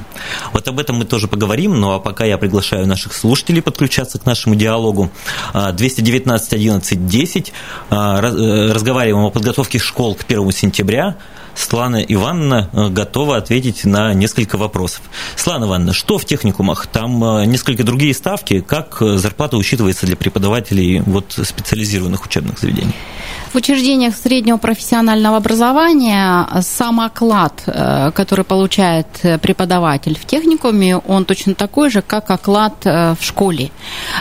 Вот 0.54 0.68
об 0.68 0.80
этом 0.80 0.98
мы 0.98 1.06
тоже 1.06 1.28
поговорим, 1.28 1.80
ну 1.80 1.94
а 1.94 2.00
пока 2.00 2.26
я 2.26 2.38
приглашаю 2.38 2.88
наших 2.88 3.14
слушателей 3.14 3.62
подключаться 3.62 4.20
к 4.20 4.26
нашему 4.26 4.56
диалогу. 4.56 5.12
219 5.54 6.54
11 6.54 7.08
10. 7.08 7.54
Разговариваем 7.90 9.26
о 9.26 9.32
подготовке 9.32 9.80
школ 9.80 10.16
к 10.16 10.24
1 10.28 10.52
сентября. 10.52 11.18
Светлана 11.58 12.04
Ивановна 12.04 12.70
э, 12.72 12.90
готова 12.90 13.38
ответить 13.38 13.84
на 13.84 14.14
несколько 14.14 14.58
вопросов. 14.58 15.02
Светлана 15.36 15.66
Ивановна, 15.66 15.94
что 15.94 16.20
в 16.20 16.26
техникумах? 16.26 16.86
Там 16.86 17.24
э, 17.24 17.46
несколько 17.46 17.84
другие 17.84 18.14
ставки. 18.14 18.62
Как 18.62 19.02
э, 19.02 19.18
зарплата 19.18 19.58
учитывается 19.58 20.06
для 20.06 20.16
преподавателей 20.16 21.02
вот, 21.02 21.32
специализированных 21.32 22.24
учебных 22.26 22.60
заведений? 22.60 22.94
В 23.52 23.56
учреждениях 23.56 24.16
среднего 24.16 24.58
профессионального 24.58 25.38
образования 25.38 26.48
сам 26.62 27.00
оклад, 27.00 27.64
который 28.14 28.44
получает 28.46 29.08
преподаватель 29.42 30.18
в 30.18 30.26
техникуме, 30.26 30.98
он 30.98 31.26
точно 31.26 31.56
такой 31.56 31.90
же, 31.90 32.02
как 32.02 32.30
оклад 32.30 32.84
в 32.84 33.18
школе. 33.22 33.72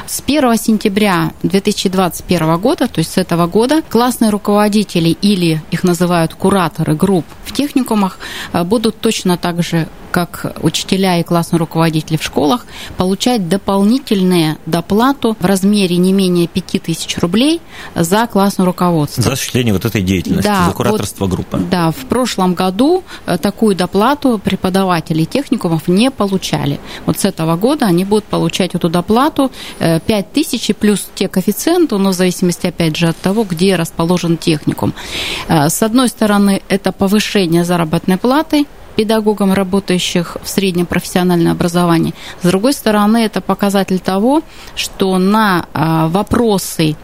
С 0.07 0.23
1 0.25 0.57
сентября 0.57 1.33
2021 1.43 2.57
года, 2.59 2.89
то 2.89 3.01
есть 3.01 3.13
с 3.13 3.19
этого 3.19 3.47
года, 3.47 3.83
классные 3.83 4.31
руководители 4.31 5.11
или 5.11 5.61
их 5.71 5.83
называют 5.83 6.35
кураторы 6.35 6.95
групп 6.95 7.26
в 7.45 7.53
техникумах 7.53 8.19
э, 8.53 8.65
будут 8.65 9.01
точно 9.01 9.37
так 9.37 9.63
же, 9.63 9.89
как 10.17 10.57
учителя 10.63 11.21
и 11.21 11.23
классные 11.23 11.59
руководители 11.59 12.17
в 12.17 12.23
школах, 12.23 12.65
получать 12.97 13.51
дополнительную 13.51 14.57
доплату 14.65 15.37
в 15.39 15.45
размере 15.45 15.99
не 15.99 16.15
менее 16.15 16.47
5000 16.47 17.19
рублей 17.19 17.61
за 17.95 18.27
классное 18.27 18.65
руководство. 18.65 19.23
За 19.23 19.33
осуществление 19.33 19.75
вот 19.75 19.85
этой 19.85 20.01
деятельности, 20.01 20.49
да, 20.49 20.69
за 20.69 20.73
кураторство 20.73 21.27
вот, 21.27 21.35
группы. 21.35 21.59
Да, 21.71 21.91
в 21.91 22.07
прошлом 22.09 22.55
году 22.55 23.05
э, 23.27 23.37
такую 23.37 23.77
доплату 23.77 24.41
преподаватели 24.43 25.25
техникумов 25.25 25.87
не 25.87 26.11
получали. 26.11 26.81
Вот 27.05 27.21
с 27.21 27.27
этого 27.27 27.57
года 27.57 27.85
они 27.85 28.07
будут 28.07 28.25
получать 28.25 28.75
эту 28.75 28.89
доплату 28.89 29.53
5000 29.81 30.71
э, 30.71 30.73
плюс 30.73 31.07
те 31.15 31.29
коэффициенты, 31.29 31.99
но 31.99 32.13
в 32.13 32.15
зависимости, 32.15 32.67
опять 32.67 32.97
же, 32.97 33.09
от 33.09 33.19
того, 33.19 33.45
где 33.45 33.77
расположен 33.77 34.39
техникум. 34.39 34.95
С 35.47 35.83
одной 35.83 36.09
стороны, 36.09 36.63
это 36.71 36.91
повышение 36.91 37.67
заработной 37.67 38.17
платы 38.17 38.65
педагогам, 38.97 39.53
работающих 39.53 40.37
в 40.43 40.49
среднем 40.49 40.87
профессиональном 40.87 41.53
образовании. 41.53 42.15
С 42.43 42.47
другой 42.47 42.73
стороны, 42.73 43.19
это 43.19 43.41
показатель 43.41 43.99
того, 43.99 44.43
что 44.75 45.19
на 45.19 45.67
а, 45.73 46.09
вопросы 46.09 46.97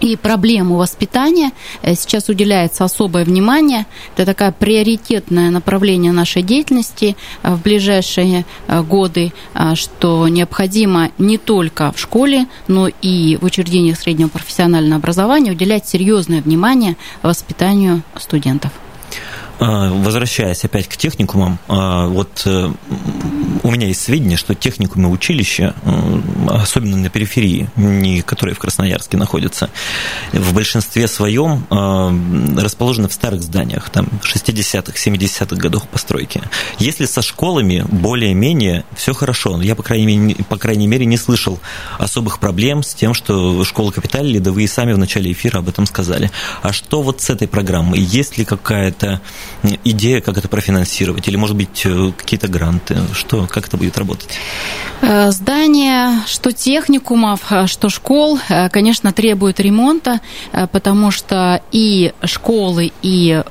и 0.00 0.16
проблему 0.16 0.76
воспитания 0.76 1.52
э, 1.82 1.94
сейчас 1.94 2.28
уделяется 2.28 2.84
особое 2.84 3.24
внимание. 3.24 3.86
Это 4.16 4.26
такое 4.26 4.52
приоритетное 4.52 5.50
направление 5.50 6.12
нашей 6.12 6.42
деятельности 6.42 7.16
э, 7.42 7.54
в 7.54 7.62
ближайшие 7.62 8.44
э, 8.68 8.82
годы, 8.82 9.32
что 9.74 10.28
необходимо 10.28 11.10
не 11.18 11.36
только 11.38 11.92
в 11.92 11.98
школе, 11.98 12.46
но 12.68 12.88
и 12.88 13.38
в 13.40 13.44
учреждениях 13.44 13.98
среднего 13.98 14.28
профессионального 14.28 14.96
образования 14.96 15.52
уделять 15.52 15.86
серьезное 15.86 16.42
внимание 16.42 16.96
воспитанию 17.22 18.02
студентов. 18.16 18.70
А, 19.60 19.90
возвращаясь 19.90 20.64
опять 20.64 20.88
к 20.88 20.96
техникумам, 20.96 21.58
а, 21.68 22.06
вот 22.06 22.42
э, 22.46 22.70
у 23.68 23.70
меня 23.70 23.86
есть 23.86 24.00
сведения, 24.00 24.38
что 24.38 24.54
техникумы 24.54 25.10
училища, 25.10 25.74
особенно 26.48 26.96
на 26.96 27.10
периферии, 27.10 27.68
не 27.76 28.22
которые 28.22 28.54
в 28.54 28.58
Красноярске 28.58 29.18
находятся, 29.18 29.68
в 30.32 30.54
большинстве 30.54 31.06
своем 31.06 31.66
э, 31.70 32.60
расположены 32.62 33.08
в 33.08 33.12
старых 33.12 33.42
зданиях, 33.42 33.90
там 33.90 34.08
60-х, 34.22 34.92
70-х 34.94 35.56
годов 35.56 35.86
постройки. 35.86 36.40
Если 36.78 37.04
со 37.04 37.20
школами 37.20 37.84
более-менее 37.90 38.86
все 38.96 39.12
хорошо, 39.12 39.60
я, 39.60 39.76
по 39.76 39.82
крайней, 39.82 40.16
мере, 40.16 40.44
по 40.44 40.56
крайней 40.56 40.86
мере, 40.86 41.04
не 41.04 41.18
слышал 41.18 41.60
особых 41.98 42.38
проблем 42.38 42.82
с 42.82 42.94
тем, 42.94 43.12
что 43.12 43.62
школа 43.64 43.90
капиталили, 43.90 44.38
да 44.38 44.50
вы 44.50 44.62
и 44.62 44.66
сами 44.66 44.94
в 44.94 44.98
начале 44.98 45.30
эфира 45.30 45.58
об 45.58 45.68
этом 45.68 45.84
сказали. 45.84 46.30
А 46.62 46.72
что 46.72 47.02
вот 47.02 47.20
с 47.20 47.28
этой 47.28 47.46
программой? 47.46 48.00
Есть 48.00 48.38
ли 48.38 48.46
какая-то 48.46 49.20
идея, 49.84 50.22
как 50.22 50.38
это 50.38 50.48
профинансировать? 50.48 51.28
Или, 51.28 51.36
может 51.36 51.54
быть, 51.54 51.82
э, 51.84 52.12
какие-то 52.16 52.48
гранты? 52.48 52.96
Что, 53.12 53.46
Как 53.58 53.66
это 53.66 53.76
будет 53.76 53.98
работать? 53.98 54.38
Э, 55.00 55.30
здание, 55.32 56.22
что 56.26 56.52
техникумов, 56.52 57.50
э, 57.50 57.66
что 57.66 57.88
школ, 57.88 58.38
э, 58.48 58.68
конечно, 58.68 59.12
требует 59.12 59.58
ремонта, 59.58 60.20
потому 60.72 61.10
что 61.10 61.60
и 61.72 62.12
школы, 62.24 62.92
и 63.02 63.42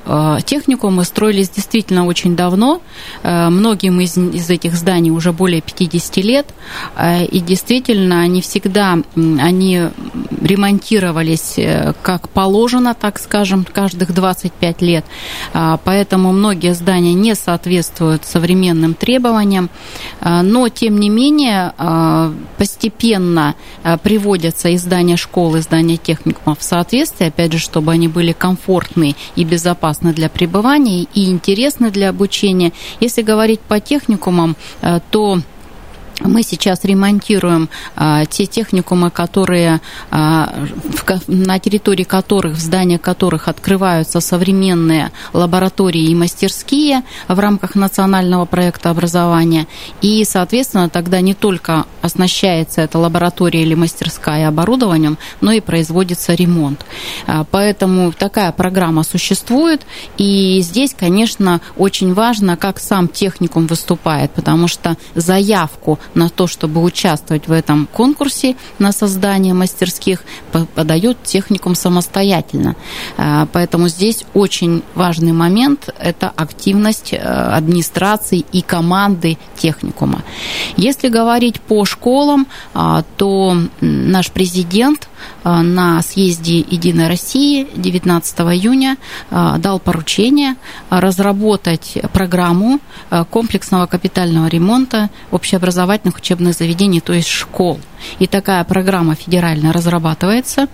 техникумы 0.44 1.04
строились 1.04 1.50
действительно 1.50 2.06
очень 2.06 2.36
давно. 2.36 2.80
Многим 3.22 4.00
из, 4.00 4.16
из 4.16 4.50
этих 4.50 4.74
зданий 4.74 5.10
уже 5.10 5.32
более 5.32 5.60
50 5.60 6.16
лет, 6.18 6.46
и 7.30 7.40
действительно 7.40 8.26
не 8.26 8.40
всегда 8.40 8.98
они 9.14 9.82
ремонтировались 10.40 11.56
как 12.02 12.28
положено, 12.28 12.94
так 12.94 13.18
скажем, 13.18 13.66
каждых 13.70 14.12
25 14.12 14.82
лет. 14.82 15.04
Поэтому 15.84 16.32
многие 16.32 16.74
здания 16.74 17.14
не 17.14 17.34
соответствуют 17.34 18.24
современным 18.24 18.94
требованиям, 18.94 19.70
но 20.20 20.68
тем 20.68 20.98
не 20.98 21.08
менее 21.08 21.72
а, 21.76 22.32
постепенно 22.56 23.54
а, 23.82 23.96
приводятся 23.98 24.74
издания 24.74 25.16
школ, 25.16 25.58
издания 25.58 25.96
техникумов 25.96 26.58
в 26.60 26.62
соответствие, 26.62 27.28
опять 27.28 27.52
же, 27.52 27.58
чтобы 27.58 27.92
они 27.92 28.08
были 28.08 28.32
комфортны 28.32 29.16
и 29.36 29.44
безопасны 29.44 30.12
для 30.12 30.28
пребывания 30.28 31.06
и 31.14 31.30
интересны 31.30 31.90
для 31.90 32.10
обучения. 32.10 32.72
Если 33.00 33.22
говорить 33.22 33.60
по 33.60 33.80
техникумам, 33.80 34.56
то 35.10 35.40
мы 36.20 36.42
сейчас 36.42 36.84
ремонтируем 36.84 37.68
а, 37.96 38.24
те 38.26 38.46
техникумы, 38.46 39.10
которые 39.10 39.80
а, 40.10 40.52
в, 40.84 41.28
на 41.28 41.58
территории 41.58 42.04
которых, 42.04 42.56
в 42.56 42.60
зданиях 42.60 43.00
которых 43.00 43.48
открываются 43.48 44.20
современные 44.20 45.12
лаборатории 45.32 46.02
и 46.02 46.14
мастерские 46.14 47.02
в 47.28 47.38
рамках 47.38 47.74
национального 47.74 48.44
проекта 48.44 48.90
образования. 48.90 49.66
И, 50.02 50.24
соответственно, 50.24 50.88
тогда 50.88 51.20
не 51.20 51.34
только 51.34 51.86
оснащается 52.02 52.80
эта 52.80 52.98
лаборатория 52.98 53.62
или 53.62 53.74
мастерская 53.74 54.48
оборудованием, 54.48 55.18
но 55.40 55.52
и 55.52 55.60
производится 55.60 56.34
ремонт. 56.34 56.84
А, 57.26 57.44
поэтому 57.50 58.12
такая 58.12 58.52
программа 58.52 59.02
существует. 59.02 59.82
И 60.16 60.60
здесь, 60.62 60.94
конечно, 60.98 61.60
очень 61.76 62.14
важно, 62.14 62.56
как 62.56 62.80
сам 62.80 63.08
техникум 63.08 63.66
выступает, 63.66 64.32
потому 64.32 64.68
что 64.68 64.96
заявку 65.14 65.98
на 66.14 66.28
то, 66.28 66.46
чтобы 66.46 66.82
участвовать 66.82 67.48
в 67.48 67.52
этом 67.52 67.88
конкурсе 67.92 68.56
на 68.78 68.92
создание 68.92 69.54
мастерских, 69.54 70.22
подает 70.74 71.22
техникум 71.22 71.74
самостоятельно. 71.74 72.76
А, 73.16 73.46
поэтому 73.52 73.88
здесь 73.88 74.24
очень 74.34 74.82
важный 74.94 75.32
момент– 75.32 75.88
это 75.98 76.32
активность 76.34 77.12
э, 77.12 77.16
администрации 77.18 78.44
и 78.52 78.62
команды 78.62 79.38
техникума. 79.56 80.22
Если 80.76 81.08
говорить 81.08 81.60
по 81.60 81.84
школам, 81.84 82.46
а, 82.74 83.04
то 83.16 83.56
наш 83.80 84.30
президент 84.30 85.08
на 85.44 86.02
съезде 86.02 86.58
«Единой 86.58 87.08
России» 87.08 87.66
19 87.74 88.40
июня 88.40 88.96
дал 89.30 89.78
поручение 89.78 90.56
разработать 90.90 91.98
программу 92.12 92.80
комплексного 93.30 93.86
капитального 93.86 94.46
ремонта 94.46 95.10
общеобразовательных 95.30 96.16
учебных 96.16 96.54
заведений, 96.54 97.00
то 97.00 97.12
есть 97.12 97.28
школ. 97.28 97.80
И 98.18 98.26
такая 98.26 98.64
программа 98.64 99.14
федерально 99.14 99.72
разрабатывается. 99.72 100.68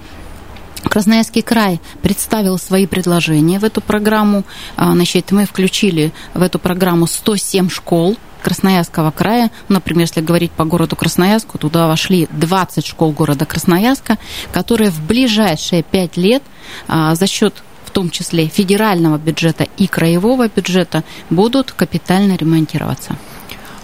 Красноярский 0.83 1.41
край 1.41 1.81
представил 2.03 2.59
свои 2.59 2.87
предложения 2.87 3.59
в 3.59 3.65
эту 3.65 3.81
программу. 3.81 4.45
Значит, 4.77 5.33
мы 5.33 5.47
включили 5.47 6.13
в 6.35 6.43
эту 6.43 6.59
программу 6.59 7.07
107 7.07 7.71
школ 7.71 8.17
Красноярского 8.45 9.11
края. 9.11 9.51
Например, 9.69 10.03
если 10.03 10.21
говорить 10.21 10.53
по 10.53 10.65
городу 10.65 10.97
Красноярску, 10.97 11.57
туда 11.57 11.89
вошли 11.89 12.29
20 12.31 12.87
школ 12.87 13.13
города 13.13 13.47
Красноярска, 13.47 14.19
которые 14.53 14.91
в 14.91 15.01
ближайшие 15.05 15.83
5 15.83 16.17
лет 16.19 16.43
а, 16.87 17.15
за 17.15 17.27
счет 17.27 17.55
в 17.87 17.91
том 17.91 18.11
числе 18.11 18.47
федерального 18.49 19.17
бюджета 19.17 19.67
и 19.79 19.87
краевого 19.87 20.49
бюджета 20.49 21.05
будут 21.31 21.73
капитально 21.73 22.37
ремонтироваться. 22.37 23.17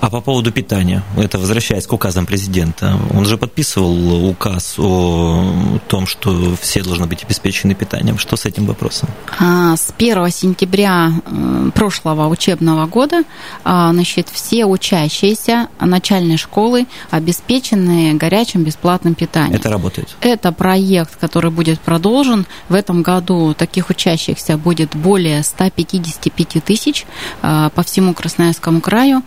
А 0.01 0.09
по 0.09 0.23
поводу 0.23 0.51
питания, 0.51 1.03
это 1.17 1.39
возвращаясь 1.39 1.87
к 1.87 1.93
указам 1.93 2.25
президента, 2.25 2.99
он 3.13 3.27
же 3.27 3.37
подписывал 3.37 4.31
указ 4.31 4.79
о 4.79 5.79
том, 5.89 6.07
что 6.07 6.57
все 6.61 6.83
должны 6.83 7.07
быть 7.07 7.23
обеспечены 7.25 7.75
питанием. 7.75 8.17
Что 8.17 8.37
с 8.37 8.47
этим 8.47 8.65
вопросом? 8.65 9.11
А, 9.39 9.77
с 9.77 9.93
1 9.97 10.31
сентября 10.31 11.13
э, 11.27 11.71
прошлого 11.75 12.29
учебного 12.29 12.87
года 12.87 13.25
а, 13.63 13.93
значит, 13.93 14.29
все 14.31 14.65
учащиеся 14.65 15.69
начальной 15.79 16.39
школы 16.39 16.87
обеспечены 17.11 18.15
горячим 18.15 18.65
бесплатным 18.65 19.15
питанием. 19.15 19.57
Это 19.57 19.69
работает? 19.69 20.17
Это 20.23 20.51
проект, 20.51 21.17
который 21.17 21.51
будет 21.51 21.79
продолжен. 21.79 22.47
В 22.71 22.75
этом 22.75 23.03
году 23.03 23.53
таких 23.53 23.91
учащихся 23.91 24.57
будет 24.57 24.97
более 24.97 25.43
155 25.43 26.65
тысяч 26.65 27.05
а, 27.43 27.69
по 27.71 27.83
всему 27.83 28.15
Красноярскому 28.15 28.81
краю 28.81 29.23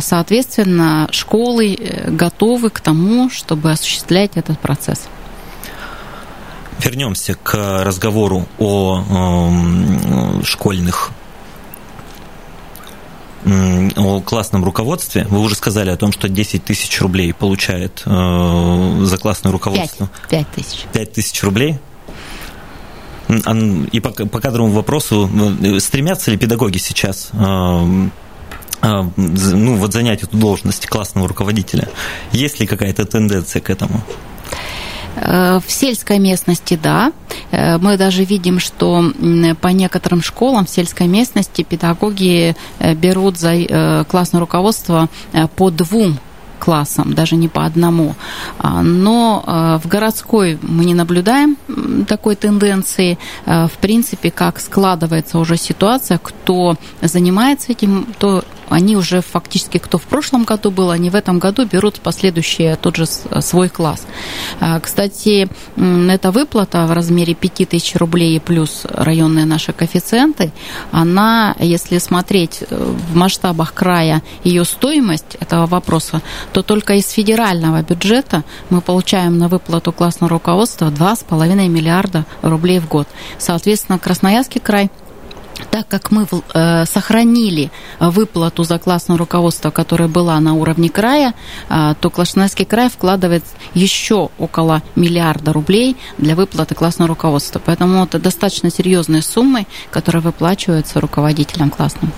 Соответственно, 0.00 1.08
школы 1.12 1.74
э, 1.74 2.10
готовы 2.10 2.70
к 2.70 2.80
тому, 2.80 3.30
чтобы 3.30 3.70
осуществлять 3.70 4.32
этот 4.36 4.58
процесс. 4.58 5.08
Вернемся 6.82 7.34
к 7.34 7.84
разговору 7.84 8.46
о 8.58 10.40
э, 10.40 10.44
школьных 10.44 11.10
о 13.96 14.20
классном 14.20 14.64
руководстве. 14.64 15.26
Вы 15.30 15.40
уже 15.40 15.54
сказали 15.54 15.90
о 15.90 15.96
том, 15.96 16.12
что 16.12 16.28
10 16.28 16.64
тысяч 16.64 17.00
рублей 17.00 17.32
получает 17.32 18.02
э, 18.04 19.00
за 19.04 19.16
классное 19.16 19.52
руководство. 19.52 20.10
5, 20.28 20.46
5 20.46 20.50
тысяч. 20.50 20.86
5 20.92 21.12
тысяч 21.12 21.42
рублей? 21.42 21.78
И 23.28 24.00
по, 24.00 24.10
по 24.10 24.40
кадровому 24.40 24.72
вопросу, 24.72 25.30
э, 25.62 25.80
стремятся 25.80 26.30
ли 26.30 26.36
педагоги 26.36 26.78
сейчас 26.78 27.28
а, 27.32 27.86
ну, 28.82 29.76
вот 29.76 29.92
занять 29.92 30.22
эту 30.22 30.36
должность 30.36 30.86
классного 30.86 31.28
руководителя? 31.28 31.88
Есть 32.32 32.60
ли 32.60 32.66
какая-то 32.66 33.04
тенденция 33.04 33.60
к 33.60 33.70
этому? 33.70 34.02
Э, 35.20 35.60
в 35.64 35.70
сельской 35.70 36.18
местности, 36.18 36.78
да. 36.80 37.12
Э, 37.50 37.78
мы 37.78 37.96
даже 37.96 38.24
видим, 38.24 38.58
что 38.58 39.12
по 39.60 39.68
некоторым 39.68 40.22
школам 40.22 40.66
в 40.66 40.70
сельской 40.70 41.06
местности 41.06 41.62
педагоги 41.62 42.54
э, 42.78 42.94
берут 42.94 43.38
за 43.38 44.04
классное 44.08 44.40
руководство 44.40 45.08
по 45.56 45.70
двум 45.70 46.18
классам, 46.58 47.14
даже 47.14 47.36
не 47.36 47.48
по 47.48 47.64
одному. 47.64 48.14
А, 48.58 48.82
но 48.82 49.78
в 49.82 49.88
городской 49.88 50.58
мы 50.60 50.84
не 50.84 50.94
наблюдаем 50.94 51.56
такой 52.08 52.34
тенденции. 52.34 53.16
В 53.46 53.70
принципе, 53.80 54.30
как 54.30 54.58
складывается 54.60 55.38
уже 55.38 55.56
ситуация, 55.56 56.18
кто 56.18 56.76
занимается 57.00 57.72
этим, 57.72 58.06
то 58.18 58.44
они 58.70 58.96
уже 58.96 59.20
фактически, 59.22 59.78
кто 59.78 59.98
в 59.98 60.02
прошлом 60.02 60.44
году 60.44 60.70
был, 60.70 60.90
они 60.90 61.10
в 61.10 61.14
этом 61.14 61.38
году 61.38 61.64
берут 61.64 62.00
последующий 62.00 62.76
тот 62.76 62.96
же 62.96 63.06
свой 63.06 63.68
класс. 63.68 64.06
А, 64.60 64.80
кстати, 64.80 65.48
эта 65.76 66.30
выплата 66.30 66.86
в 66.86 66.92
размере 66.92 67.34
5000 67.34 67.96
рублей 67.96 68.40
плюс 68.40 68.82
районные 68.84 69.44
наши 69.44 69.72
коэффициенты, 69.72 70.52
она, 70.90 71.54
если 71.58 71.98
смотреть 71.98 72.62
э, 72.62 72.76
в 72.76 73.16
масштабах 73.16 73.74
края 73.74 74.22
ее 74.44 74.64
стоимость 74.64 75.36
этого 75.40 75.66
вопроса, 75.66 76.22
то 76.52 76.62
только 76.62 76.94
из 76.94 77.08
федерального 77.10 77.82
бюджета 77.82 78.44
мы 78.70 78.80
получаем 78.80 79.38
на 79.38 79.48
выплату 79.48 79.92
классного 79.92 80.30
руководства 80.30 80.90
2,5 80.90 81.68
миллиарда 81.68 82.24
рублей 82.42 82.78
в 82.78 82.88
год. 82.88 83.08
Соответственно, 83.38 83.98
Красноярский 83.98 84.60
край 84.60 84.90
так 85.70 85.88
как 85.88 86.10
мы 86.10 86.26
э, 86.54 86.84
сохранили 86.86 87.70
выплату 88.00 88.64
за 88.64 88.78
классное 88.78 89.16
руководство, 89.16 89.70
которая 89.70 90.08
была 90.08 90.38
на 90.40 90.54
уровне 90.54 90.88
края, 90.88 91.34
э, 91.68 91.94
то 92.00 92.10
Клашнайский 92.10 92.64
край 92.64 92.88
вкладывает 92.88 93.44
еще 93.74 94.30
около 94.38 94.82
миллиарда 94.96 95.52
рублей 95.52 95.96
для 96.18 96.34
выплаты 96.34 96.74
классного 96.74 97.08
руководства. 97.08 97.60
Поэтому 97.64 98.04
это 98.04 98.18
достаточно 98.18 98.70
серьезные 98.70 99.22
суммы, 99.22 99.66
которые 99.90 100.22
выплачиваются 100.22 101.00
руководителям 101.00 101.70
классным. 101.70 102.12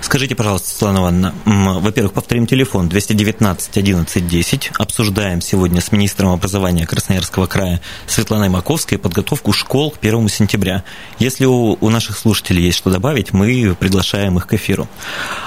Скажите, 0.00 0.34
пожалуйста, 0.34 0.68
Светлана 0.68 0.98
Ивановна, 0.98 1.34
во-первых, 1.44 2.12
повторим 2.12 2.46
телефон 2.46 2.88
219 2.88 3.76
11 3.76 4.26
10. 4.26 4.70
Обсуждаем 4.78 5.40
сегодня 5.40 5.80
с 5.80 5.92
министром 5.92 6.30
образования 6.30 6.86
Красноярского 6.86 7.46
края 7.46 7.80
Светланой 8.06 8.48
Маковской 8.48 8.98
подготовку 8.98 9.52
школ 9.52 9.92
к 9.92 9.98
1 10.00 10.28
сентября. 10.28 10.84
Если 11.18 11.44
у, 11.44 11.76
у 11.80 11.90
наших 11.90 12.16
слушателей 12.16 12.64
есть 12.64 12.78
что 12.78 12.90
добавить, 12.90 13.32
мы 13.32 13.76
приглашаем 13.78 14.38
их 14.38 14.46
к 14.46 14.54
эфиру. 14.54 14.88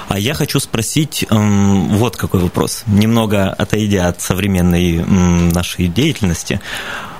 А 0.07 0.19
я 0.19 0.33
хочу 0.33 0.59
спросить 0.59 1.25
эм, 1.29 1.89
вот 1.89 2.15
какой 2.15 2.41
вопрос. 2.41 2.83
Немного 2.87 3.49
отойдя 3.49 4.07
от 4.07 4.21
современной 4.21 4.97
эм, 4.97 5.49
нашей 5.49 5.87
деятельности, 5.87 6.61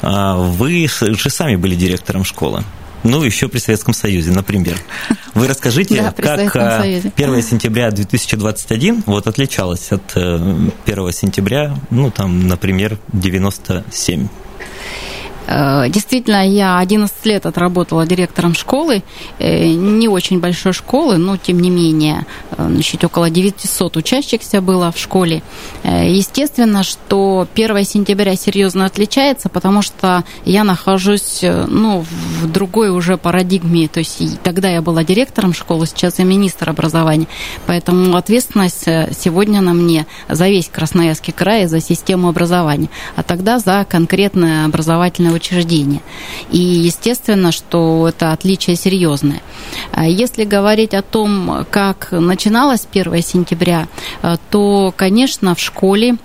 э, 0.01 0.34
вы 0.38 0.88
же 0.88 1.29
сами 1.29 1.56
были 1.56 1.75
директором 1.75 2.23
школы. 2.23 2.63
Ну, 3.04 3.24
еще 3.24 3.48
при 3.50 3.60
Советском 3.60 3.94
Союзе, 3.94 4.32
например. 4.32 4.78
Вы 5.34 5.48
расскажите, 5.48 6.02
да, 6.02 6.12
как 6.12 6.56
1 6.56 7.42
сентября 7.42 7.92
2021 7.92 9.04
вот 9.06 9.28
отличалось 9.28 9.92
от 9.92 10.16
1 10.16 11.12
сентября, 11.12 11.76
ну, 11.89 12.12
там, 12.12 12.48
например, 12.48 12.98
97? 13.12 14.28
Э, 15.47 15.89
действительно, 15.89 16.47
я 16.47 16.79
11 16.79 17.25
лет 17.25 17.45
отработала 17.45 18.06
директором 18.06 18.56
школы, 18.56 19.03
э, 19.39 19.67
не 19.67 20.08
очень 20.08 20.39
большой 20.39 20.73
школы, 20.73 21.17
но 21.17 21.38
тем 21.38 21.60
не 21.60 21.69
менее, 21.69 22.25
э, 22.51 22.67
значит, 22.67 23.03
около 23.03 23.29
900 23.29 23.97
учащихся 23.97 24.62
было 24.62 24.91
в 24.91 24.97
школе. 24.97 25.41
Естественно, 25.84 26.84
что 26.84 27.47
1 27.53 27.84
сентября 27.84 28.36
серьезно 28.36 28.86
отличается, 28.86 29.49
потому 29.49 29.82
что 29.82 30.23
я 30.45 30.63
нахожусь 30.63 31.41
ну, 31.41 32.06
в 32.41 32.51
другой 32.51 32.89
уже 32.89 33.17
парадигме. 33.17 33.88
То 33.88 33.99
есть 33.99 34.41
тогда 34.43 34.69
я 34.69 34.82
была 34.82 35.03
директором 35.03 35.53
школы, 35.53 35.86
сейчас 35.88 36.19
я 36.19 36.25
министр 36.25 36.69
образования. 36.69 37.27
Поэтому 37.65 38.15
ответственность 38.15 38.86
сегодня 39.19 39.62
на 39.62 39.73
мне 39.73 40.06
за 40.29 40.47
весь 40.47 40.69
Красноярский 40.69 41.34
край, 41.34 41.65
за 41.67 41.82
систему 41.82 42.29
образования. 42.29 42.89
А 43.15 43.23
тогда 43.23 43.60
за 43.60 43.86
конкретное 43.89 44.65
образовательное 44.65 45.33
учреждения. 45.34 46.02
И 46.52 46.60
естественно, 46.60 47.52
что 47.52 48.08
это 48.08 48.32
отличие 48.32 48.76
серьезное. 48.76 49.41
А 49.91 50.08
если 50.08 50.43
говорить 50.43 50.93
о 50.93 51.02
том, 51.02 51.65
как 51.69 52.10
начиналось 52.12 52.88
1 52.91 53.22
сентября, 53.22 53.88
э, 54.22 54.38
то, 54.50 54.93
конечно, 54.96 55.56
в 55.56 55.60
школе 55.60 56.17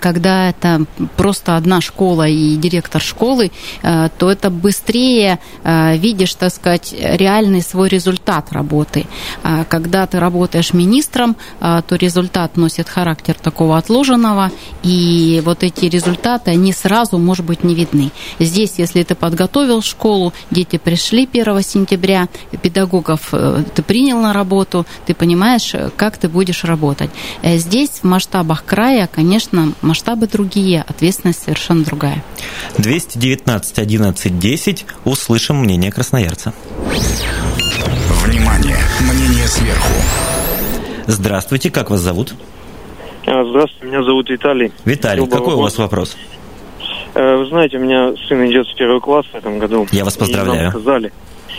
когда 0.00 0.48
это 0.48 0.84
просто 1.16 1.56
одна 1.56 1.80
школа 1.80 2.26
и 2.26 2.56
директор 2.56 3.02
школы, 3.02 3.50
э, 3.82 4.08
то 4.18 4.30
это 4.30 4.50
быстрее 4.50 5.38
э, 5.62 5.96
видишь, 5.98 6.34
так 6.34 6.52
сказать, 6.52 6.94
реальный 6.98 7.62
свой 7.62 7.88
результат 7.88 8.52
работы. 8.52 9.06
А 9.42 9.64
когда 9.64 10.06
ты 10.06 10.20
работаешь 10.20 10.72
министром, 10.72 11.36
то 11.60 11.84
результат 11.90 12.56
носит 12.56 12.88
характер 12.88 13.34
такого 13.34 13.76
отложенного, 13.78 14.50
и 14.82 15.42
вот 15.44 15.62
эти 15.62 15.86
результаты, 15.86 16.50
они 16.50 16.72
сразу, 16.72 17.18
может 17.18 17.44
быть, 17.44 17.64
не 17.64 17.74
видны. 17.74 18.10
Здесь, 18.38 18.74
если 18.78 19.02
ты 19.02 19.14
подготовил 19.14 19.82
школу, 19.82 20.32
дети 20.50 20.78
пришли 20.78 21.28
1 21.30 21.62
сентября, 21.62 22.28
педагогов 22.62 23.32
ты 23.74 23.82
принял 23.82 24.20
на 24.20 24.32
работу, 24.32 24.86
ты 25.06 25.14
понимаешь, 25.14 25.74
как 25.96 26.16
ты 26.16 26.28
будешь 26.28 26.64
работать. 26.64 27.10
Здесь 27.42 27.90
в 28.02 28.04
масштабах 28.04 28.64
края, 28.64 29.08
конечно, 29.12 29.57
конечно, 29.58 29.74
масштабы 29.82 30.26
другие, 30.26 30.84
ответственность 30.86 31.42
совершенно 31.42 31.84
другая. 31.84 32.22
219 32.78 33.78
11 33.78 34.38
10. 34.38 34.86
Услышим 35.04 35.56
мнение 35.56 35.90
красноярца. 35.92 36.52
Внимание! 38.24 38.76
Мнение 39.00 39.46
сверху. 39.46 39.92
Здравствуйте, 41.06 41.70
как 41.70 41.90
вас 41.90 42.00
зовут? 42.00 42.34
А, 43.26 43.44
здравствуйте, 43.44 43.86
меня 43.86 44.02
зовут 44.02 44.28
Виталий. 44.28 44.72
Виталий, 44.84 45.22
Любого 45.22 45.38
какой 45.38 45.54
у 45.54 45.60
вас 45.60 45.78
вопрос? 45.78 46.16
Э, 47.14 47.36
вы 47.36 47.46
знаете, 47.46 47.78
у 47.78 47.80
меня 47.80 48.12
сын 48.28 48.46
идет 48.46 48.66
в 48.66 48.74
первый 48.76 49.00
класс 49.00 49.26
в 49.32 49.34
этом 49.34 49.58
году. 49.58 49.86
Я 49.92 50.04
вас 50.04 50.16
поздравляю. 50.16 50.60
И 50.60 50.62
нам 50.64 50.72
сказали, 50.72 51.12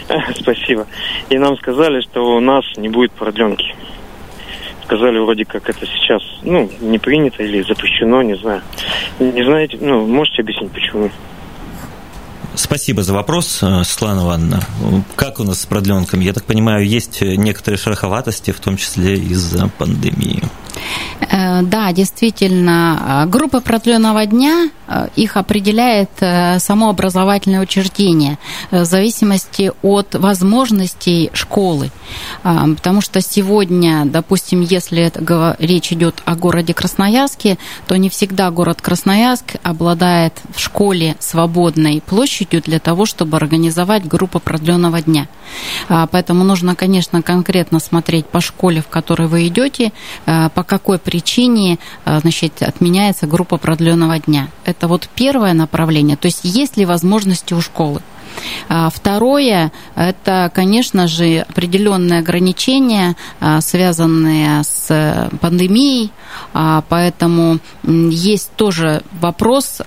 спасибо. 0.40 0.88
И 1.30 1.38
нам 1.38 1.58
сказали, 1.58 2.02
что 2.02 2.38
у 2.38 2.40
нас 2.40 2.64
не 2.78 2.90
будет 2.90 3.12
продленки 3.12 3.76
сказали 4.90 5.20
вроде 5.20 5.46
как 5.46 5.70
это 5.70 5.86
сейчас, 5.86 6.24
ну, 6.42 6.68
не 6.82 6.98
принято 6.98 7.44
или 7.44 7.62
запрещено, 7.62 8.24
не 8.24 8.36
знаю. 8.36 8.64
Не 9.20 9.44
знаете, 9.44 9.78
ну, 9.80 10.08
можете 10.08 10.42
объяснить, 10.42 10.72
почему? 10.72 11.12
Спасибо 12.60 13.04
за 13.04 13.14
вопрос, 13.14 13.60
э, 13.62 13.84
Светлана 13.86 14.24
Ивановна. 14.24 14.60
Как 15.16 15.40
у 15.40 15.46
нас 15.46 15.62
с 15.62 15.66
продленками? 15.66 16.26
Я 16.26 16.34
так 16.34 16.44
понимаю, 16.44 16.86
есть 16.86 17.22
некоторые 17.22 17.80
шероховатости, 17.80 18.52
в 18.52 18.60
том 18.60 18.76
числе 18.76 19.16
из-за 19.16 19.70
пандемии. 19.78 20.44
Э, 21.22 21.62
да, 21.62 21.92
действительно, 21.92 23.24
э, 23.26 23.30
группы 23.30 23.62
продленного 23.62 24.26
дня, 24.26 24.70
э, 24.88 25.08
их 25.16 25.38
определяет 25.38 26.10
само 26.58 26.90
образовательное 26.90 27.62
учреждение 27.62 28.38
в 28.72 28.86
зависимости 28.86 29.72
от 29.82 30.16
возможностей 30.16 31.30
школы. 31.34 31.92
Потому 32.44 33.02
что 33.02 33.22
сегодня, 33.22 34.06
допустим, 34.06 34.62
если 34.62 35.12
речь 35.60 35.92
идет 35.92 36.22
о 36.26 36.36
городе 36.36 36.74
Красноярске, 36.74 37.58
то 37.88 37.96
не 37.98 38.10
всегда 38.10 38.50
город 38.52 38.82
Красноярск 38.82 39.56
обладает 39.64 40.34
в 40.56 40.60
школе 40.60 41.16
свободной 41.20 42.02
площадью 42.02 42.49
для 42.58 42.80
того, 42.80 43.06
чтобы 43.06 43.38
организовать 43.38 44.08
группу 44.08 44.40
продленного 44.40 45.02
дня. 45.02 45.28
Поэтому 45.88 46.44
нужно, 46.44 46.76
конечно, 46.76 47.22
конкретно 47.22 47.80
смотреть 47.80 48.26
по 48.26 48.42
школе, 48.42 48.82
в 48.82 48.88
которой 48.88 49.28
вы 49.28 49.48
идете, 49.48 49.92
по 50.26 50.64
какой 50.64 50.98
причине 50.98 51.80
э, 52.06 52.20
значит, 52.20 52.62
отменяется 52.62 53.28
группа 53.28 53.58
продленного 53.58 54.20
дня. 54.20 54.50
Это 54.66 54.88
вот 54.88 55.10
первое 55.16 55.54
направление. 55.54 56.18
То 56.18 56.28
есть 56.28 56.42
есть 56.44 56.78
ли 56.78 56.86
возможности 56.86 57.54
у 57.54 57.62
школы? 57.62 58.02
А 58.68 58.90
второе– 58.90 59.72
это, 59.96 60.52
конечно 60.54 61.08
же, 61.08 61.46
определенные 61.50 62.20
ограничения, 62.20 63.16
а, 63.40 63.62
связанные 63.62 64.64
с 64.64 65.30
пандемией, 65.42 66.12
а, 66.54 66.84
поэтому 66.88 67.60
есть 67.84 68.52
тоже 68.56 69.02
вопрос, 69.20 69.82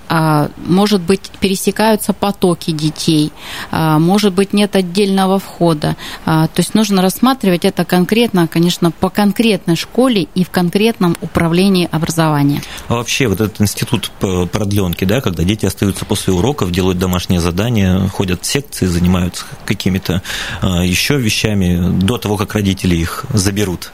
может 0.56 1.00
быть, 1.02 1.30
пересекаются 1.40 2.12
потоки 2.12 2.70
детей, 2.70 3.32
может 3.70 4.32
быть, 4.32 4.52
нет 4.52 4.74
отдельного 4.76 5.38
входа. 5.38 5.96
То 6.24 6.50
есть 6.56 6.74
нужно 6.74 7.02
рассматривать 7.02 7.64
это 7.64 7.84
конкретно, 7.84 8.48
конечно, 8.48 8.90
по 8.90 9.08
конкретной 9.08 9.76
школе 9.76 10.26
и 10.34 10.44
в 10.44 10.50
конкретном 10.50 11.16
управлении 11.20 11.88
образования. 11.90 12.62
А 12.88 12.94
вообще 12.94 13.28
вот 13.28 13.40
этот 13.40 13.60
институт 13.60 14.10
продленки, 14.18 15.04
да, 15.04 15.20
когда 15.20 15.44
дети 15.44 15.66
остаются 15.66 16.04
после 16.04 16.32
уроков, 16.32 16.70
делают 16.72 16.98
домашние 16.98 17.40
задания, 17.40 18.08
ходят 18.08 18.41
секции, 18.44 18.86
занимаются 18.86 19.44
какими-то 19.64 20.22
а, 20.60 20.84
еще 20.84 21.16
вещами 21.16 21.98
до 22.00 22.18
того, 22.18 22.36
как 22.36 22.54
родители 22.54 22.96
их 22.96 23.24
заберут. 23.32 23.92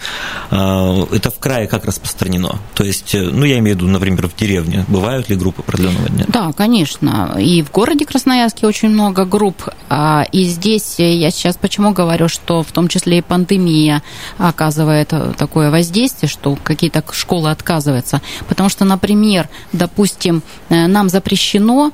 А, 0.50 1.06
это 1.12 1.30
в 1.30 1.38
крае 1.38 1.66
как 1.66 1.84
распространено? 1.84 2.58
То 2.74 2.84
есть, 2.84 3.14
э, 3.14 3.22
ну, 3.22 3.44
я 3.44 3.58
имею 3.58 3.76
в 3.76 3.80
виду, 3.80 3.88
например, 3.88 4.28
в 4.28 4.36
деревне. 4.36 4.84
Бывают 4.88 5.28
ли 5.28 5.36
группы 5.36 5.62
продленного 5.62 6.08
дня? 6.08 6.24
Да, 6.28 6.52
конечно. 6.52 7.36
И 7.38 7.62
в 7.62 7.70
городе 7.70 8.04
Красноярске 8.04 8.66
очень 8.66 8.88
много 8.88 9.24
групп. 9.24 9.68
А, 9.88 10.24
и 10.32 10.44
здесь 10.44 10.96
я 10.98 11.30
сейчас 11.30 11.56
почему 11.56 11.92
говорю, 11.92 12.28
что 12.28 12.62
в 12.62 12.72
том 12.72 12.88
числе 12.88 13.18
и 13.18 13.22
пандемия 13.22 14.02
оказывает 14.38 15.12
такое 15.36 15.70
воздействие, 15.70 16.28
что 16.28 16.56
какие-то 16.62 17.02
школы 17.12 17.50
отказываются. 17.50 18.20
Потому 18.48 18.68
что, 18.68 18.84
например, 18.84 19.48
допустим, 19.72 20.42
э, 20.68 20.86
нам 20.86 21.08
запрещено 21.08 21.92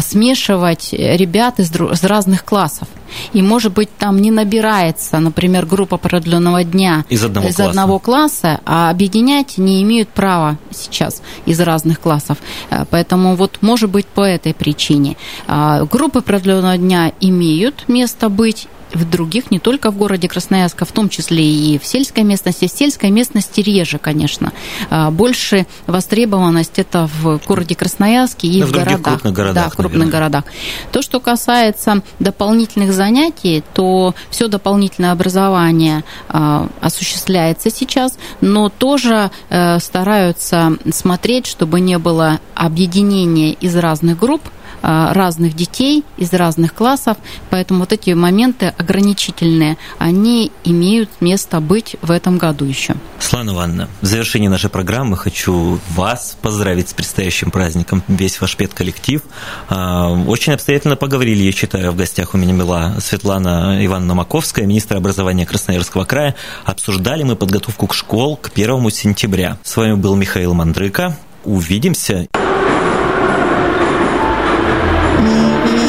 смешивать 0.00 0.92
ребят 0.92 1.58
из 1.58 1.70
из 1.76 2.04
разных 2.04 2.44
классов. 2.44 2.88
И, 3.32 3.42
может 3.42 3.72
быть, 3.72 3.88
там 3.98 4.20
не 4.20 4.30
набирается, 4.30 5.18
например, 5.18 5.66
группа 5.66 5.96
продленного 5.96 6.64
дня 6.64 7.04
из 7.08 7.24
одного, 7.24 7.48
из 7.48 7.56
класса. 7.56 7.70
одного 7.70 7.98
класса, 7.98 8.60
а 8.64 8.90
объединять 8.90 9.58
не 9.58 9.82
имеют 9.82 10.08
права 10.08 10.58
сейчас 10.70 11.22
из 11.46 11.60
разных 11.60 12.00
классов. 12.00 12.38
Э, 12.70 12.84
поэтому 12.90 13.36
вот, 13.36 13.58
может 13.60 13.90
быть, 13.90 14.06
по 14.06 14.22
этой 14.22 14.54
причине. 14.54 15.16
А, 15.46 15.84
группы 15.84 16.20
продленного 16.20 16.76
дня 16.78 17.12
имеют 17.20 17.88
место 17.88 18.28
быть, 18.28 18.68
в 18.94 19.08
других, 19.08 19.50
не 19.50 19.58
только 19.58 19.90
в 19.90 19.96
городе 19.96 20.28
Красноярска, 20.28 20.84
в 20.84 20.92
том 20.92 21.08
числе 21.08 21.44
и 21.44 21.78
в 21.78 21.86
сельской 21.86 22.24
местности. 22.24 22.66
В 22.66 22.70
сельской 22.70 23.10
местности 23.10 23.60
реже, 23.60 23.98
конечно. 23.98 24.52
А, 24.90 25.10
больше 25.10 25.66
востребованность 25.86 26.78
это 26.78 27.08
в 27.20 27.40
городе 27.46 27.74
Красноярске 27.74 28.48
и 28.48 28.60
да, 28.60 28.66
в, 28.66 28.68
в 28.68 28.72
городах. 28.72 29.02
крупных 29.02 29.34
городах. 29.34 29.64
Да, 29.64 29.70
в 29.70 29.76
крупных 29.76 29.98
наверное. 29.98 30.12
городах. 30.12 30.44
То, 30.90 31.02
что 31.02 31.20
касается 31.20 32.02
дополнительных 32.18 32.92
занятий, 32.92 33.62
то 33.74 34.14
все 34.30 34.48
дополнительное 34.48 35.12
образование 35.12 36.04
а, 36.28 36.68
осуществляется 36.80 37.70
сейчас, 37.70 38.18
но 38.40 38.68
тоже 38.68 39.30
э, 39.48 39.78
стараются 39.78 40.76
смотреть, 40.92 41.46
чтобы 41.46 41.80
не 41.80 41.98
было 41.98 42.40
объединения 42.54 43.52
из 43.52 43.76
разных 43.76 44.18
групп, 44.18 44.42
разных 44.82 45.54
детей 45.54 46.04
из 46.16 46.32
разных 46.32 46.74
классов, 46.74 47.16
поэтому 47.50 47.80
вот 47.80 47.92
эти 47.92 48.10
моменты 48.10 48.72
ограничительные, 48.76 49.76
они 49.98 50.52
имеют 50.64 51.08
место 51.20 51.60
быть 51.60 51.96
в 52.02 52.10
этом 52.10 52.38
году 52.38 52.64
еще. 52.64 52.94
Слана 53.18 53.50
Ивановна, 53.50 53.88
в 54.00 54.06
завершении 54.06 54.48
нашей 54.48 54.70
программы 54.70 55.16
хочу 55.16 55.78
вас 55.90 56.36
поздравить 56.42 56.88
с 56.88 56.94
предстоящим 56.94 57.50
праздником, 57.50 58.02
весь 58.08 58.40
ваш 58.40 58.56
педколлектив. 58.56 59.22
А, 59.68 60.10
очень 60.26 60.52
обстоятельно 60.52 60.96
поговорили, 60.96 61.42
я 61.42 61.52
читаю, 61.52 61.92
в 61.92 61.96
гостях 61.96 62.34
у 62.34 62.38
меня 62.38 62.54
была 62.54 63.00
Светлана 63.00 63.84
Ивановна 63.84 64.14
Маковская, 64.14 64.66
министр 64.66 64.96
образования 64.96 65.46
Красноярского 65.46 66.04
края. 66.04 66.34
Обсуждали 66.64 67.22
мы 67.22 67.36
подготовку 67.36 67.86
к 67.86 67.94
школ 67.94 68.36
к 68.36 68.50
первому 68.50 68.90
сентября. 68.90 69.58
С 69.62 69.76
вами 69.76 69.94
был 69.94 70.16
Михаил 70.16 70.54
Мандрыка. 70.54 71.16
Увидимся. 71.44 72.28